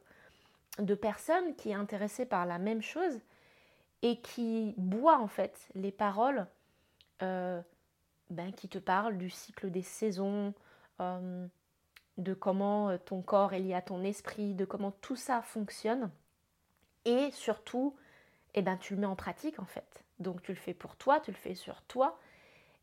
de 0.79 0.95
personnes 0.95 1.55
qui 1.57 1.71
est 1.71 1.75
intéressées 1.75 2.27
par 2.27 2.47
la 2.47 2.59
même 2.59 2.83
chose 2.83 3.21
et 4.03 4.21
qui 4.21 4.75
boit 4.77 5.19
en 5.19 5.29
fait 5.29 5.69
les 5.75 5.93
paroles 5.93 6.47
euh, 7.23 7.61
ben, 8.31 8.53
qui 8.53 8.69
te 8.69 8.79
parlent 8.79 9.17
du 9.17 9.31
cycle 9.31 9.71
des 9.71 9.83
saisons, 9.83 10.53
euh, 11.01 11.47
de 12.19 12.35
comment 12.35 12.91
euh, 12.91 12.99
ton 12.99 13.23
corps 13.23 13.53
est 13.55 13.61
lié 13.61 13.75
à 13.75 13.83
ton 13.83 14.03
esprit, 14.05 14.55
de 14.55 14.65
comment 14.65 14.93
tout 15.01 15.17
ça 15.17 15.43
fonctionne. 15.43 16.11
Et 17.05 17.31
surtout, 17.33 17.97
eh 18.55 18.63
ben, 18.63 18.77
tu 18.77 18.95
le 18.95 19.01
mets 19.01 19.07
en 19.07 19.17
pratique 19.17 19.59
en 19.59 19.67
fait. 19.67 20.05
Donc 20.19 20.43
tu 20.43 20.53
le 20.53 20.59
fais 20.59 20.75
pour 20.75 20.97
toi, 20.97 21.21
tu 21.21 21.31
le 21.31 21.37
fais 21.37 21.55
sur 21.55 21.83
toi. 21.83 22.19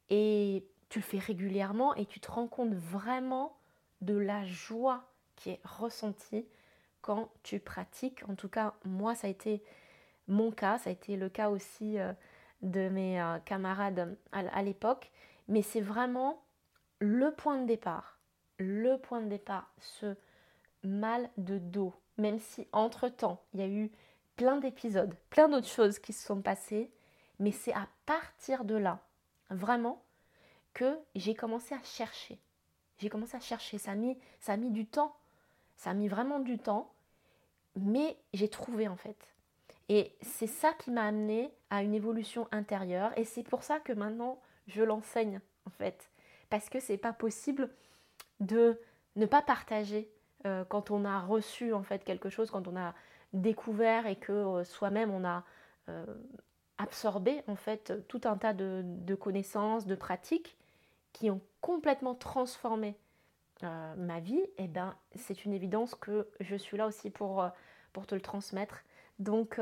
Et 0.09 0.65
tu 0.89 0.99
le 0.99 1.03
fais 1.03 1.19
régulièrement 1.19 1.95
et 1.95 2.05
tu 2.05 2.19
te 2.19 2.29
rends 2.29 2.47
compte 2.47 2.73
vraiment 2.73 3.57
de 4.01 4.17
la 4.17 4.45
joie 4.45 5.05
qui 5.37 5.51
est 5.51 5.61
ressentie 5.63 6.45
quand 7.01 7.29
tu 7.43 7.59
pratiques. 7.59 8.23
En 8.27 8.35
tout 8.35 8.49
cas, 8.49 8.73
moi, 8.83 9.15
ça 9.15 9.27
a 9.27 9.29
été 9.29 9.63
mon 10.27 10.51
cas, 10.51 10.77
ça 10.77 10.89
a 10.89 10.93
été 10.93 11.15
le 11.15 11.29
cas 11.29 11.49
aussi 11.49 11.97
euh, 11.97 12.11
de 12.61 12.89
mes 12.89 13.21
euh, 13.21 13.39
camarades 13.39 14.17
à 14.33 14.63
l'époque. 14.63 15.11
Mais 15.47 15.61
c'est 15.61 15.81
vraiment 15.81 16.43
le 16.99 17.31
point 17.31 17.61
de 17.61 17.65
départ. 17.65 18.19
Le 18.61 18.97
point 18.97 19.21
de 19.21 19.27
départ, 19.27 19.73
ce 19.79 20.15
mal 20.83 21.31
de 21.37 21.57
dos. 21.57 21.95
Même 22.19 22.37
si 22.37 22.67
entre-temps, 22.73 23.41
il 23.55 23.59
y 23.59 23.63
a 23.63 23.67
eu 23.67 23.91
plein 24.35 24.57
d'épisodes, 24.57 25.15
plein 25.31 25.49
d'autres 25.49 25.67
choses 25.67 25.97
qui 25.97 26.13
se 26.13 26.23
sont 26.23 26.43
passées. 26.43 26.91
Mais 27.39 27.51
c'est 27.51 27.73
à 27.73 27.87
partir 28.05 28.63
de 28.63 28.75
là, 28.75 28.99
vraiment, 29.49 30.03
que 30.75 30.95
j'ai 31.15 31.33
commencé 31.33 31.73
à 31.73 31.81
chercher. 31.81 32.39
J'ai 32.99 33.09
commencé 33.09 33.35
à 33.35 33.39
chercher. 33.39 33.79
Ça 33.79 33.91
a, 33.91 33.95
mis, 33.95 34.15
ça 34.39 34.57
mis 34.57 34.69
du 34.69 34.85
temps. 34.85 35.15
Ça 35.75 35.89
a 35.89 35.93
mis 35.95 36.07
vraiment 36.07 36.39
du 36.39 36.59
temps. 36.59 36.93
Mais 37.75 38.15
j'ai 38.31 38.47
trouvé 38.47 38.87
en 38.87 38.95
fait. 38.95 39.17
Et 39.89 40.15
c'est 40.21 40.45
ça 40.45 40.73
qui 40.73 40.91
m'a 40.91 41.07
amené 41.07 41.51
à 41.71 41.81
une 41.81 41.95
évolution 41.95 42.47
intérieure. 42.51 43.11
Et 43.17 43.23
c'est 43.23 43.41
pour 43.41 43.63
ça 43.63 43.79
que 43.79 43.91
maintenant, 43.91 44.39
je 44.67 44.83
l'enseigne 44.83 45.41
en 45.65 45.71
fait. 45.71 46.11
Parce 46.51 46.69
que 46.69 46.79
c'est 46.79 46.97
pas 46.97 47.11
possible 47.13 47.71
de 48.41 48.77
ne 49.15 49.25
pas 49.25 49.41
partager 49.41 50.11
euh, 50.45 50.65
quand 50.65 50.91
on 50.91 51.05
a 51.05 51.19
reçu 51.21 51.73
en 51.73 51.83
fait 51.83 52.03
quelque 52.03 52.29
chose, 52.29 52.49
quand 52.51 52.67
on 52.67 52.75
a 52.75 52.93
découvert 53.33 54.07
et 54.07 54.17
que 54.17 54.31
euh, 54.31 54.63
soi-même 54.63 55.11
on 55.11 55.23
a 55.23 55.45
euh, 55.87 56.05
absorbé 56.77 57.43
en 57.47 57.55
fait 57.55 57.93
tout 58.07 58.21
un 58.25 58.37
tas 58.37 58.53
de, 58.53 59.15
connaissances, 59.15 59.85
de 59.85 59.95
pratiques 59.95 60.57
qui 61.13 61.29
ont 61.29 61.41
complètement 61.61 62.15
transformé 62.15 62.97
ma 63.61 64.19
vie, 64.19 64.39
et 64.39 64.63
eh 64.63 64.67
ben 64.67 64.95
c'est 65.13 65.45
une 65.45 65.53
évidence 65.53 65.93
que 65.93 66.27
je 66.39 66.55
suis 66.55 66.77
là 66.77 66.87
aussi 66.87 67.11
pour, 67.11 67.47
pour 67.93 68.07
te 68.07 68.15
le 68.15 68.21
transmettre. 68.21 68.83
Donc 69.19 69.61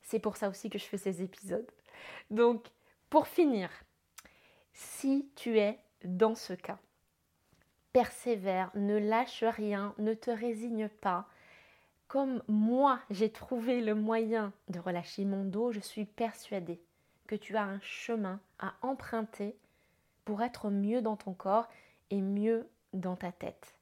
c'est 0.00 0.18
pour 0.18 0.38
ça 0.38 0.48
aussi 0.48 0.70
que 0.70 0.78
je 0.78 0.84
fais 0.86 0.96
ces 0.96 1.22
épisodes. 1.22 1.70
Donc 2.30 2.70
pour 3.10 3.26
finir, 3.26 3.68
si 4.72 5.28
tu 5.36 5.58
es 5.58 5.78
dans 6.04 6.34
ce 6.34 6.54
cas, 6.54 6.78
persévère, 7.94 8.72
ne 8.74 8.98
lâche 8.98 9.44
rien, 9.44 9.94
ne 9.98 10.14
te 10.14 10.30
résigne 10.30 10.88
pas. 10.88 11.26
Comme 12.08 12.42
moi, 12.48 13.00
j'ai 13.08 13.30
trouvé 13.30 13.80
le 13.80 13.94
moyen 13.94 14.52
de 14.68 14.80
relâcher 14.80 15.24
mon 15.24 15.44
dos, 15.44 15.70
je 15.70 15.78
suis 15.78 16.04
persuadée 16.04 16.82
que 17.28 17.36
tu 17.36 17.56
as 17.56 17.62
un 17.62 17.80
chemin 17.80 18.40
à 18.58 18.74
emprunter 18.82 19.56
pour 20.24 20.42
être 20.42 20.70
mieux 20.70 21.02
dans 21.02 21.16
ton 21.16 21.34
corps 21.34 21.68
et 22.10 22.20
mieux 22.20 22.68
dans 22.92 23.14
ta 23.14 23.30
tête. 23.30 23.76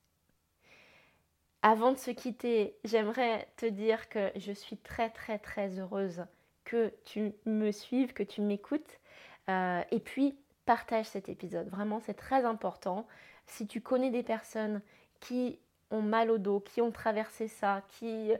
Avant 1.62 1.92
de 1.92 1.98
se 1.98 2.10
quitter, 2.10 2.76
j'aimerais 2.84 3.48
te 3.56 3.66
dire 3.66 4.10
que 4.10 4.30
je 4.36 4.52
suis 4.52 4.76
très 4.76 5.08
très 5.08 5.38
très 5.38 5.78
heureuse 5.78 6.26
que 6.64 6.92
tu 7.04 7.32
me 7.46 7.70
suives, 7.70 8.12
que 8.12 8.22
tu 8.22 8.42
m'écoutes. 8.42 9.00
Euh, 9.48 9.82
et 9.90 10.00
puis, 10.00 10.36
partage 10.66 11.06
cet 11.06 11.28
épisode. 11.28 11.68
Vraiment, 11.68 12.00
c'est 12.00 12.14
très 12.14 12.44
important. 12.44 13.06
Si 13.52 13.66
tu 13.66 13.82
connais 13.82 14.10
des 14.10 14.22
personnes 14.22 14.80
qui 15.20 15.58
ont 15.90 16.00
mal 16.00 16.30
au 16.30 16.38
dos, 16.38 16.60
qui 16.60 16.80
ont 16.80 16.90
traversé 16.90 17.48
ça, 17.48 17.82
qui, 17.88 18.32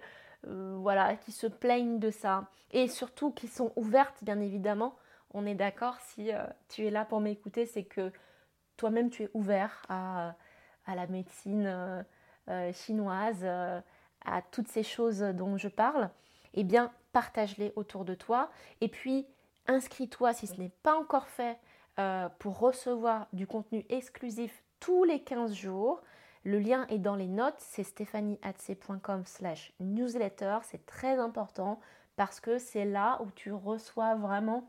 euh, 0.47 0.77
voilà, 0.81 1.17
qui 1.17 1.33
se 1.33 1.47
plaignent 1.47 1.99
de 1.99 2.11
ça, 2.11 2.49
et 2.71 2.89
surtout 2.89 3.31
qui 3.31 3.47
sont 3.47 3.73
ouvertes, 3.77 4.25
bien 4.25 4.41
évidemment, 4.41 4.97
on 5.35 5.45
est 5.45 5.55
d'accord, 5.55 6.01
si 6.01 6.33
euh, 6.33 6.43
tu 6.71 6.87
es 6.87 6.91
là 6.91 7.05
pour 7.05 7.21
m'écouter, 7.21 7.67
c'est 7.67 7.85
que 7.85 8.11
toi-même 8.79 9.11
tu 9.11 9.25
es 9.25 9.31
ouvert 9.35 9.83
à, 9.91 10.35
la 10.89 11.07
médecine 11.07 11.67
euh, 12.49 12.73
chinoise, 12.73 13.45
à 13.45 14.43
toutes 14.51 14.69
ces 14.69 14.83
choses 14.83 15.21
dont 15.21 15.59
je 15.59 15.69
parle, 15.69 16.09
eh 16.55 16.65
bien 16.65 16.91
partage-les 17.13 17.75
autour 17.77 18.07
de 18.07 18.15
toi. 18.15 18.51
Et 18.81 18.89
puis 18.89 19.27
inscris-toi 19.67 20.33
si 20.33 20.47
ce 20.47 20.55
n'est 20.55 20.73
pas 20.83 20.97
encore 20.97 21.29
fait 21.29 21.59
pour 22.39 22.59
recevoir 22.59 23.29
du 23.33 23.47
contenu 23.47 23.85
exclusif 23.91 24.63
tous 24.83 25.05
les 25.05 25.21
15 25.21 25.55
jours. 25.55 26.03
Le 26.45 26.59
lien 26.59 26.87
est 26.89 26.99
dans 26.99 27.15
les 27.15 27.29
notes, 27.29 27.55
c'est 27.59 27.85
stéphaniehatc.com 27.85 29.23
slash 29.25 29.73
newsletter. 29.79 30.59
C'est 30.65 30.85
très 30.87 31.21
important 31.21 31.79
parce 32.17 32.41
que 32.41 32.59
c'est 32.59 32.85
là 32.85 33.21
où 33.23 33.31
tu 33.37 33.53
reçois 33.53 34.17
vraiment 34.17 34.69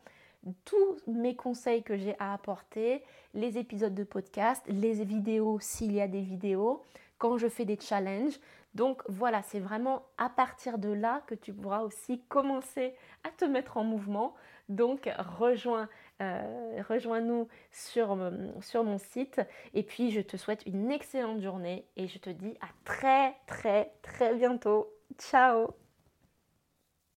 tous 0.66 0.98
mes 1.08 1.36
conseils 1.36 1.82
que 1.82 1.98
j'ai 1.98 2.16
à 2.20 2.34
apporter, 2.34 3.04
les 3.34 3.58
épisodes 3.58 3.96
de 3.96 4.04
podcast, 4.04 4.64
les 4.68 5.04
vidéos 5.04 5.60
s'il 5.60 5.92
y 5.92 6.02
a 6.02 6.08
des 6.08 6.22
vidéos, 6.22 6.84
quand 7.18 7.38
je 7.38 7.48
fais 7.48 7.66
des 7.66 7.80
challenges. 7.80 8.40
Donc 8.76 9.02
voilà, 9.08 9.42
c'est 9.42 9.60
vraiment 9.60 10.04
à 10.20 10.30
partir 10.30 10.78
de 10.78 10.90
là 10.90 11.24
que 11.26 11.34
tu 11.34 11.54
pourras 11.54 11.82
aussi 11.82 12.22
commencer 12.30 12.94
à 13.24 13.30
te 13.30 13.46
mettre 13.46 13.78
en 13.78 13.84
mouvement. 13.84 14.36
Donc 14.70 15.10
rejoins 15.40 15.90
euh, 16.24 16.82
rejoins-nous 16.88 17.48
sur, 17.72 18.18
sur 18.62 18.84
mon 18.84 18.98
site. 18.98 19.42
Et 19.74 19.84
puis, 19.84 20.12
je 20.12 20.22
te 20.22 20.38
souhaite 20.38 20.64
une 20.66 20.92
excellente 20.92 21.42
journée 21.42 21.86
et 21.98 22.08
je 22.08 22.18
te 22.18 22.30
dis 22.30 22.56
à 22.62 22.68
très, 22.86 23.36
très, 23.48 23.94
très 24.02 24.34
bientôt. 24.36 24.88
Ciao 25.18 25.83